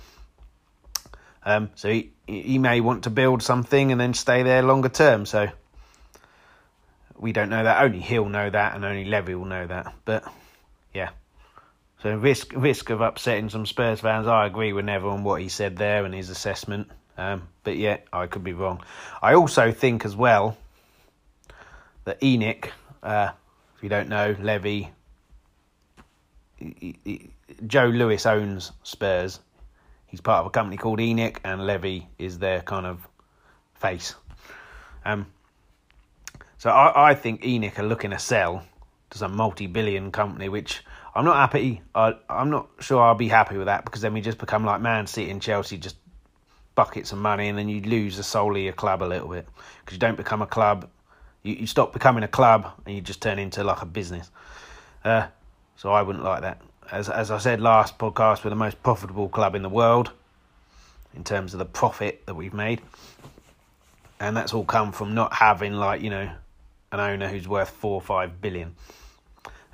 Um, 1.43 1.69
so 1.75 1.89
he, 1.89 2.11
he 2.27 2.57
may 2.57 2.79
want 2.79 3.03
to 3.03 3.09
build 3.09 3.41
something 3.41 3.91
and 3.91 3.99
then 3.99 4.13
stay 4.13 4.43
there 4.43 4.61
longer 4.61 4.89
term. 4.89 5.25
So 5.25 5.49
we 7.19 7.31
don't 7.31 7.49
know 7.49 7.63
that. 7.63 7.83
Only 7.83 7.99
he'll 7.99 8.29
know 8.29 8.49
that, 8.49 8.75
and 8.75 8.85
only 8.85 9.05
Levy 9.05 9.35
will 9.35 9.45
know 9.45 9.67
that. 9.67 9.93
But 10.05 10.23
yeah. 10.93 11.09
So 12.03 12.15
risk 12.15 12.53
risk 12.55 12.89
of 12.89 13.01
upsetting 13.01 13.49
some 13.49 13.65
Spurs 13.65 14.01
fans. 14.01 14.27
I 14.27 14.45
agree 14.45 14.73
with 14.73 14.85
Neville 14.85 15.09
on 15.09 15.23
what 15.23 15.41
he 15.41 15.49
said 15.49 15.77
there 15.77 16.05
and 16.05 16.13
his 16.13 16.29
assessment. 16.29 16.89
Um, 17.17 17.47
but 17.63 17.77
yeah, 17.77 17.97
I 18.13 18.27
could 18.27 18.43
be 18.43 18.53
wrong. 18.53 18.83
I 19.21 19.33
also 19.33 19.71
think 19.71 20.05
as 20.05 20.15
well 20.15 20.55
that 22.05 22.21
ENIC, 22.21 22.69
uh, 23.01 23.31
if 23.75 23.83
you 23.83 23.89
don't 23.89 24.09
know, 24.09 24.35
Levy, 24.39 24.89
he, 26.57 26.95
he, 27.03 27.29
Joe 27.65 27.87
Lewis 27.87 28.25
owns 28.27 28.71
Spurs. 28.83 29.39
He's 30.05 30.21
part 30.21 30.41
of 30.41 30.45
a 30.45 30.49
company 30.51 30.77
called 30.77 30.99
ENIC, 30.99 31.39
and 31.43 31.65
Levy 31.65 32.07
is 32.19 32.37
their 32.37 32.61
kind 32.61 32.85
of 32.85 33.05
face. 33.73 34.13
Um, 35.03 35.25
so 36.57 36.69
I, 36.69 37.11
I 37.11 37.15
think 37.15 37.41
ENIC 37.43 37.77
are 37.79 37.83
looking 37.83 38.11
to 38.11 38.19
sell 38.19 38.63
to 39.11 39.17
some 39.17 39.35
multi-billion 39.35 40.11
company, 40.11 40.49
which 40.49 40.83
I'm 41.15 41.25
not 41.25 41.35
happy. 41.35 41.81
I, 41.95 42.15
I'm 42.29 42.49
not 42.49 42.67
sure 42.79 43.01
I'll 43.01 43.15
be 43.15 43.27
happy 43.27 43.57
with 43.57 43.67
that 43.67 43.85
because 43.85 44.01
then 44.01 44.13
we 44.13 44.21
just 44.21 44.37
become 44.37 44.65
like 44.65 44.81
Man 44.81 45.07
City 45.07 45.29
and 45.31 45.41
Chelsea, 45.41 45.77
just 45.77 45.95
buckets 46.75 47.11
of 47.11 47.19
money, 47.19 47.47
and 47.47 47.57
then 47.57 47.69
you 47.69 47.81
lose 47.81 48.17
the 48.17 48.23
solely 48.23 48.67
a 48.67 48.73
club 48.73 49.01
a 49.01 49.05
little 49.05 49.27
bit 49.27 49.47
because 49.79 49.95
you 49.95 49.99
don't 49.99 50.17
become 50.17 50.41
a 50.41 50.47
club. 50.47 50.89
You, 51.43 51.55
you 51.55 51.67
stop 51.67 51.93
becoming 51.93 52.23
a 52.23 52.27
club 52.27 52.71
and 52.85 52.95
you 52.95 53.01
just 53.01 53.21
turn 53.21 53.39
into 53.39 53.63
like 53.63 53.81
a 53.81 53.85
business. 53.85 54.29
Uh, 55.03 55.27
so 55.75 55.91
I 55.91 56.01
wouldn't 56.01 56.25
like 56.25 56.41
that. 56.41 56.61
As 56.91 57.09
as 57.09 57.31
I 57.31 57.37
said 57.37 57.61
last 57.61 57.97
podcast, 57.97 58.43
we're 58.43 58.49
the 58.49 58.55
most 58.55 58.81
profitable 58.81 59.29
club 59.29 59.55
in 59.55 59.61
the 59.61 59.69
world 59.69 60.11
in 61.15 61.23
terms 61.23 61.53
of 61.53 61.59
the 61.59 61.65
profit 61.65 62.25
that 62.25 62.35
we've 62.35 62.53
made, 62.53 62.81
and 64.19 64.35
that's 64.35 64.53
all 64.53 64.63
come 64.63 64.91
from 64.91 65.13
not 65.13 65.33
having 65.33 65.73
like 65.73 66.01
you 66.01 66.09
know 66.09 66.29
an 66.91 66.99
owner 66.99 67.27
who's 67.27 67.47
worth 67.47 67.69
four 67.69 67.95
or 67.95 68.01
five 68.01 68.41
billion. 68.41 68.75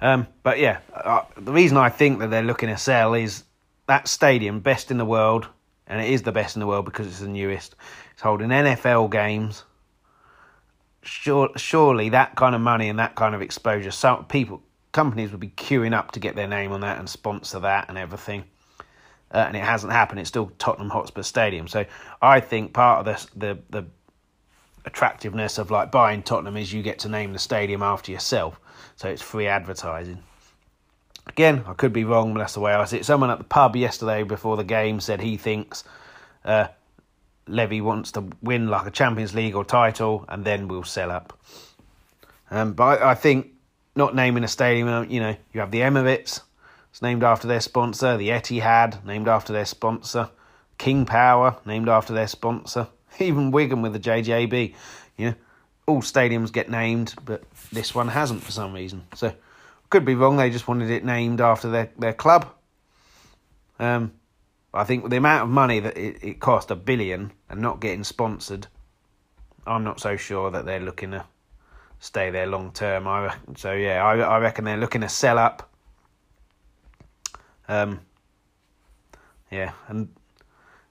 Um, 0.02 0.28
but 0.44 0.60
yeah, 0.60 0.80
uh, 0.94 1.22
the 1.38 1.52
reason 1.52 1.78
I 1.78 1.90
think 1.90 2.20
that 2.20 2.30
they're 2.30 2.44
looking 2.44 2.70
to 2.70 2.78
sell 2.78 3.14
is 3.14 3.44
that 3.88 4.08
stadium, 4.08 4.60
best 4.60 4.92
in 4.92 4.98
the 4.98 5.06
world, 5.06 5.48
and 5.88 6.02
it 6.02 6.10
is 6.10 6.24
the 6.24 6.32
best 6.32 6.56
in 6.56 6.60
the 6.60 6.68
world 6.68 6.86
because 6.86 7.08
it's 7.08 7.20
the 7.20 7.28
newest. 7.28 7.76
It's 8.14 8.22
holding 8.22 8.50
NFL 8.50 9.12
games. 9.12 9.64
Sure, 11.02 11.50
surely 11.56 12.10
that 12.10 12.36
kind 12.36 12.56
of 12.56 12.62
money 12.62 12.90
and 12.90 13.00
that 13.00 13.16
kind 13.16 13.36
of 13.36 13.42
exposure, 13.42 13.92
some 13.92 14.26
people, 14.26 14.64
companies 14.94 15.32
would 15.32 15.40
be 15.40 15.50
queuing 15.50 15.94
up 15.94 16.12
to 16.12 16.20
get 16.20 16.36
their 16.36 16.48
name 16.48 16.72
on 16.72 16.82
that 16.82 17.00
and 17.00 17.10
sponsor 17.10 17.60
that 17.60 17.90
and 17.90 17.98
everything. 17.98 18.46
Uh, 19.34 19.46
and 19.48 19.56
it 19.58 19.64
hasn't 19.64 19.92
happened. 19.92 20.20
It's 20.20 20.30
still 20.30 20.52
Tottenham 20.60 20.90
Hotspur 20.90 21.24
Stadium. 21.24 21.68
So 21.68 21.86
I 22.22 22.40
think 22.40 22.74
part 22.74 23.00
of 23.00 23.06
this, 23.06 23.28
the 23.36 23.58
the 23.70 23.86
attractiveness 24.86 25.58
of 25.58 25.72
like 25.72 25.92
buying 25.92 26.24
Tottenham 26.24 26.58
is 26.58 26.74
you 26.74 26.82
get 26.82 27.00
to 27.00 27.10
name 27.10 27.34
the 27.34 27.40
stadium 27.40 27.82
after 27.82 28.12
yourself, 28.12 28.60
so 28.96 29.10
it's 29.10 29.22
free 29.22 29.48
advertising. 29.48 30.24
Again, 31.28 31.64
I 31.68 31.74
could 31.74 31.94
be 31.94 32.04
wrong, 32.04 32.34
but 32.34 32.40
that's 32.40 32.54
the 32.54 32.60
way 32.60 32.74
I 32.74 32.84
see 32.86 32.98
it. 32.98 33.06
Someone 33.06 33.30
at 33.30 33.38
the 33.38 33.46
pub 33.46 33.76
yesterday 33.76 34.24
before 34.24 34.58
the 34.58 34.64
game 34.64 35.00
said 35.00 35.22
he 35.22 35.38
thinks 35.38 35.84
uh, 36.44 36.68
Levy 37.48 37.82
wants 37.82 38.12
to 38.14 38.26
win 38.42 38.68
like 38.68 38.86
a 38.86 38.92
Champions 38.92 39.34
League 39.34 39.56
or 39.56 39.64
title, 39.64 40.26
and 40.28 40.44
then 40.44 40.68
we'll 40.68 40.84
sell 40.84 41.12
up. 41.12 41.38
Um, 42.52 42.74
but 42.74 43.02
I, 43.02 43.12
I 43.12 43.16
think 43.16 43.52
not 43.96 44.16
naming 44.16 44.44
a 44.44 44.48
stadium, 44.48 45.10
you 45.10 45.20
know, 45.20 45.36
you 45.54 45.60
have 45.60 45.72
the 45.72 45.80
Emirates, 45.80 46.42
it's 46.94 47.02
named 47.02 47.24
after 47.24 47.48
their 47.48 47.60
sponsor, 47.60 48.18
the 48.18 48.30
Etihad, 48.30 49.04
named 49.04 49.28
after 49.28 49.52
their 49.52 49.66
sponsor, 49.66 50.30
King 50.78 51.06
Power, 51.06 51.58
named 51.66 51.90
after 51.90 52.14
their 52.14 52.28
sponsor. 52.28 52.88
Even 53.20 53.52
Wigan 53.52 53.82
with 53.82 53.94
the 53.94 54.00
JJB, 54.00 54.74
you 55.18 55.26
know, 55.28 55.36
all 55.86 56.02
stadiums 56.02 56.52
get 56.52 56.70
named, 56.70 57.14
but 57.26 57.44
this 57.72 57.94
one 57.94 58.08
hasn't 58.08 58.42
for 58.42 58.52
some 58.52 58.74
reason. 58.74 59.04
So 59.16 59.34
could 59.90 60.06
be 60.06 60.16
wrong. 60.16 60.38
They 60.38 60.50
just 60.50 60.68
wanted 60.68 60.90
it 60.90 61.06
named 61.06 61.42
after 61.42 61.70
their 61.70 61.92
their 61.98 62.14
club. 62.14 62.52
Um, 63.80 64.14
I 64.74 64.86
think 64.86 65.10
the 65.10 65.18
amount 65.18 65.44
of 65.44 65.50
money 65.50 65.80
that 65.82 65.98
it, 65.98 66.24
it 66.24 66.40
cost 66.40 66.72
a 66.72 66.76
billion 66.76 67.32
and 67.50 67.62
not 67.62 67.80
getting 67.80 68.04
sponsored, 68.04 68.68
I'm 69.68 69.84
not 69.84 70.00
so 70.00 70.16
sure 70.16 70.50
that 70.52 70.66
they're 70.66 70.80
looking 70.80 71.12
to 71.12 71.26
stay 72.00 72.32
there 72.32 72.48
long 72.48 72.72
term. 72.72 73.08
I 73.08 73.36
so 73.56 73.74
yeah, 73.74 74.04
I 74.04 74.18
I 74.18 74.40
reckon 74.40 74.66
they're 74.66 74.78
looking 74.78 75.02
to 75.02 75.10
sell 75.10 75.38
up. 75.38 75.70
Um, 77.68 78.00
yeah, 79.52 79.74
and 79.88 80.10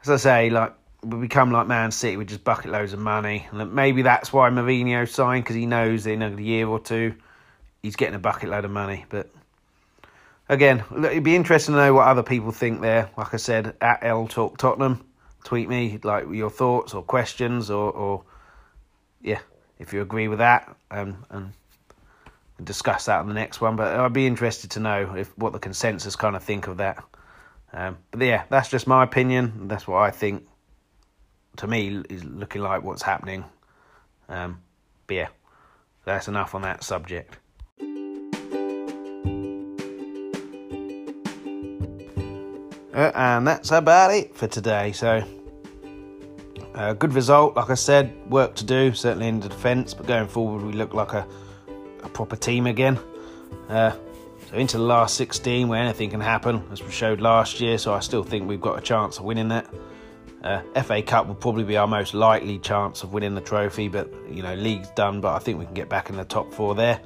as 0.03 0.11
I 0.11 0.17
say, 0.17 0.51
like 0.51 0.75
we 1.03 1.19
become 1.19 1.51
like 1.51 1.67
Man 1.67 1.91
City 1.91 2.17
with 2.17 2.29
just 2.29 2.45
bucket 2.45 2.71
loads 2.71 2.93
of 2.93 3.01
money. 3.01 3.47
And 3.51 3.75
maybe 3.75 4.03
that's 4.03 4.33
why 4.33 4.49
Mourinho 4.51 5.09
signed 5.09 5.45
because 5.45 5.57
he 5.57 5.67
knows 5.67 6.07
in 6.07 6.23
a 6.23 6.31
year 6.41 6.69
or 6.69 6.79
two 6.79 7.15
he's 7.83 7.97
getting 7.97 8.15
a 8.15 8.21
bucket 8.21 8.49
load 8.49 8.65
of 8.65 8.71
money. 8.71 9.05
But 9.09 9.29
again, 10.49 10.85
it'd 10.97 11.25
be 11.25 11.37
interesting 11.37 11.75
to 11.75 11.81
know 11.81 11.95
what 11.95 12.07
other 12.07 12.23
people 12.23 12.53
think 12.53 12.81
there. 12.81 13.11
Like 13.17 13.35
I 13.35 13.39
said, 13.39 13.75
at 13.81 14.01
L 14.03 14.29
Talk 14.29 14.59
Tottenham, 14.59 15.05
tweet 15.45 15.69
me 15.69 15.99
like 16.03 16.27
your 16.31 16.51
thoughts 16.51 16.95
or 16.95 17.03
questions 17.03 17.71
or, 17.71 17.91
or 17.91 18.23
yeah, 19.21 19.41
if 19.79 19.93
you 19.93 20.03
agree 20.03 20.29
with 20.29 20.39
that, 20.39 20.75
um, 20.91 21.25
and 21.31 21.53
discuss 22.63 23.07
that 23.07 23.19
on 23.19 23.29
the 23.29 23.35
next 23.35 23.61
one. 23.61 23.75
But 23.75 23.99
I'd 23.99 24.13
be 24.13 24.27
interested 24.27 24.71
to 24.73 24.81
know 24.81 25.15
if 25.17 25.37
what 25.37 25.53
the 25.53 25.59
consensus 25.59 26.15
kind 26.15 26.37
of 26.37 26.45
think 26.45 26.69
of 26.69 26.77
that. 26.77 27.03
Um, 27.73 27.99
but 28.11 28.23
yeah, 28.23 28.45
that's 28.51 28.69
just 28.69 28.87
my 28.87 29.03
opinion. 29.03 29.67
That's 29.67 29.89
what 29.89 30.03
I 30.03 30.11
think 30.11 30.47
to 31.57 31.67
me 31.67 32.03
is 32.09 32.25
looking 32.25 32.63
like 32.63 32.83
what's 32.83 33.03
happening. 33.03 33.45
Um, 34.29 34.61
but 35.07 35.15
yeah, 35.15 35.29
that's 36.05 36.29
enough 36.29 36.55
on 36.55 36.63
that 36.63 36.83
subject. 36.83 37.39
Uh, 42.95 43.11
and 43.15 43.47
that's 43.47 43.71
about 43.71 44.13
it 44.13 44.35
for 44.37 44.47
today. 44.47 44.93
So, 44.93 45.25
uh, 46.75 46.93
good 46.93 47.15
result, 47.15 47.57
like 47.57 47.71
I 47.71 47.75
said, 47.75 48.15
work 48.31 48.55
to 48.57 48.65
do, 48.65 48.93
certainly 48.93 49.29
in 49.29 49.41
the 49.41 49.49
defence, 49.49 49.95
but 49.95 50.07
going 50.07 50.29
forward, 50.29 50.63
we 50.63 50.73
look 50.73 50.93
like 50.93 51.15
a, 51.15 51.27
a 52.03 52.09
proper 52.11 52.37
team 52.37 52.67
again. 52.67 52.99
Uh, 53.69 53.93
so, 54.51 54.57
into 54.57 54.77
the 54.77 54.83
last 54.83 55.17
16, 55.17 55.69
where 55.69 55.83
anything 55.83 56.11
can 56.11 56.21
happen, 56.21 56.63
as 56.71 56.83
we 56.83 56.91
showed 56.91 57.23
last 57.23 57.61
year, 57.61 57.79
so 57.79 57.95
I 57.95 58.01
still 58.01 58.25
think 58.25 58.47
we've 58.47 58.61
got 58.61 58.79
a 58.79 58.83
chance 58.83 59.19
of 59.19 59.25
winning 59.25 59.49
that. 59.49 59.67
Uh, 60.43 60.63
FA 60.83 61.03
Cup 61.03 61.29
will 61.29 61.37
probably 61.37 61.63
be 61.63 61.77
our 61.77 61.87
most 61.87 62.15
likely 62.15 62.59
chance 62.59 63.05
of 63.05 63.13
winning 63.13 63.35
the 63.35 63.41
trophy, 63.41 63.89
but 63.89 64.13
you 64.29 64.43
know, 64.43 64.55
league's 64.55 64.91
done, 64.91 65.21
but 65.21 65.35
I 65.35 65.39
think 65.39 65.59
we 65.59 65.65
can 65.65 65.75
get 65.75 65.89
back 65.89 66.11
in 66.11 66.17
the 66.17 66.25
top 66.25 66.53
four 66.53 66.75
there. 66.75 67.01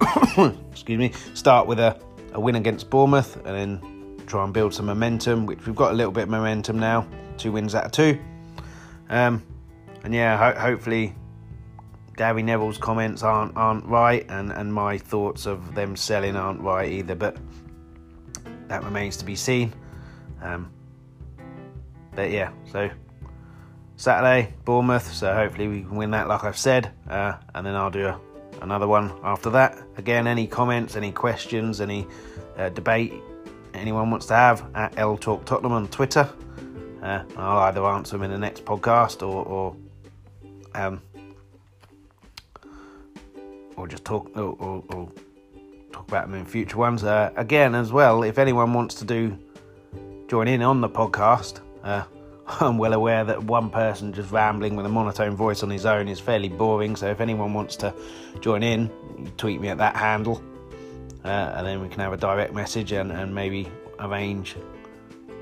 Excuse 0.70 0.98
me. 0.98 1.12
Start 1.34 1.66
with 1.66 1.78
a, 1.78 2.00
a 2.32 2.40
win 2.40 2.54
against 2.54 2.88
Bournemouth 2.88 3.36
and 3.44 3.46
then 3.46 4.24
try 4.26 4.44
and 4.44 4.54
build 4.54 4.72
some 4.72 4.86
momentum, 4.86 5.44
which 5.44 5.66
we've 5.66 5.76
got 5.76 5.92
a 5.92 5.94
little 5.94 6.12
bit 6.12 6.24
of 6.24 6.28
momentum 6.30 6.78
now. 6.78 7.06
Two 7.36 7.52
wins 7.52 7.74
out 7.74 7.84
of 7.84 7.92
two. 7.92 8.18
Um, 9.10 9.42
and 10.02 10.14
yeah, 10.14 10.36
ho- 10.36 10.58
hopefully 10.58 11.14
Gary 12.16 12.42
Neville's 12.42 12.78
comments 12.78 13.22
aren't 13.22 13.56
aren't 13.56 13.84
right, 13.86 14.26
and, 14.28 14.50
and 14.50 14.72
my 14.72 14.98
thoughts 14.98 15.46
of 15.46 15.74
them 15.74 15.94
selling 15.94 16.36
aren't 16.36 16.60
right 16.60 16.90
either. 16.90 17.14
But 17.14 17.36
that 18.68 18.82
remains 18.82 19.16
to 19.18 19.24
be 19.24 19.36
seen. 19.36 19.72
Um, 20.42 20.70
but 22.18 22.32
yeah, 22.32 22.50
so 22.72 22.90
Saturday, 23.94 24.52
Bournemouth. 24.64 25.14
So 25.14 25.32
hopefully 25.32 25.68
we 25.68 25.82
can 25.82 25.94
win 25.94 26.10
that, 26.10 26.26
like 26.26 26.42
I've 26.42 26.58
said, 26.58 26.90
uh, 27.08 27.34
and 27.54 27.64
then 27.64 27.76
I'll 27.76 27.92
do 27.92 28.06
a, 28.06 28.20
another 28.60 28.88
one 28.88 29.12
after 29.22 29.50
that. 29.50 29.80
Again, 29.98 30.26
any 30.26 30.48
comments, 30.48 30.96
any 30.96 31.12
questions, 31.12 31.80
any 31.80 32.08
uh, 32.56 32.70
debate 32.70 33.12
anyone 33.72 34.10
wants 34.10 34.26
to 34.26 34.34
have 34.34 34.68
at 34.74 34.98
L 34.98 35.16
Talk 35.16 35.44
Tottenham 35.44 35.70
on 35.70 35.86
Twitter. 35.86 36.28
Uh, 37.00 37.22
I'll 37.36 37.58
either 37.58 37.84
answer 37.84 38.16
them 38.16 38.24
in 38.24 38.32
the 38.32 38.38
next 38.38 38.64
podcast 38.64 39.22
or, 39.22 39.44
or 39.44 39.76
um, 40.74 41.00
or 43.76 43.86
just 43.86 44.04
talk 44.04 44.36
or, 44.36 44.56
or, 44.58 44.84
or, 44.88 45.12
talk 45.92 46.08
about 46.08 46.28
them 46.28 46.34
in 46.34 46.44
future 46.44 46.78
ones. 46.78 47.04
Uh, 47.04 47.30
again, 47.36 47.76
as 47.76 47.92
well, 47.92 48.24
if 48.24 48.38
anyone 48.38 48.72
wants 48.74 48.96
to 48.96 49.04
do 49.04 49.38
join 50.26 50.48
in 50.48 50.62
on 50.62 50.80
the 50.80 50.88
podcast, 50.88 51.60
uh, 51.84 52.04
I'm 52.60 52.78
well 52.78 52.94
aware 52.94 53.24
that 53.24 53.42
one 53.44 53.70
person 53.70 54.12
just 54.12 54.30
rambling 54.30 54.74
with 54.76 54.86
a 54.86 54.88
monotone 54.88 55.36
voice 55.36 55.62
on 55.62 55.70
his 55.70 55.84
own 55.84 56.08
is 56.08 56.18
fairly 56.18 56.48
boring. 56.48 56.96
So 56.96 57.08
if 57.08 57.20
anyone 57.20 57.52
wants 57.52 57.76
to 57.76 57.94
join 58.40 58.62
in, 58.62 58.90
tweet 59.36 59.60
me 59.60 59.68
at 59.68 59.78
that 59.78 59.96
handle, 59.96 60.42
uh, 61.24 61.52
and 61.56 61.66
then 61.66 61.82
we 61.82 61.88
can 61.88 62.00
have 62.00 62.12
a 62.12 62.16
direct 62.16 62.54
message 62.54 62.92
and, 62.92 63.12
and 63.12 63.34
maybe 63.34 63.70
arrange 63.98 64.56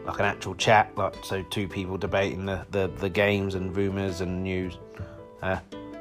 like 0.05 0.19
an 0.19 0.25
actual 0.25 0.55
chat, 0.55 0.97
like 0.97 1.15
so 1.25 1.43
two 1.45 1.69
people 1.69 1.97
debating 1.97 2.47
the, 2.47 2.65
the, 2.71 2.89
the 2.99 3.09
games 3.09 3.55
and 3.55 3.77
rumours 3.77 4.21
and 4.21 4.43
news. 4.43 4.79
Uh, 5.43 5.59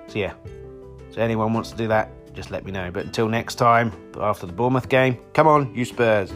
so 0.07 0.19
yeah, 0.19 0.33
so 1.11 1.21
anyone 1.21 1.53
wants 1.53 1.71
to 1.71 1.77
do 1.77 1.87
that, 1.87 2.11
just 2.33 2.51
let 2.51 2.65
me 2.65 2.71
know. 2.71 2.91
But 2.91 3.05
until 3.05 3.27
next 3.27 3.55
time, 3.55 3.91
after 4.19 4.45
the 4.45 4.53
Bournemouth 4.53 4.89
game, 4.89 5.17
come 5.33 5.47
on, 5.47 5.73
you 5.73 5.85
Spurs. 5.85 6.31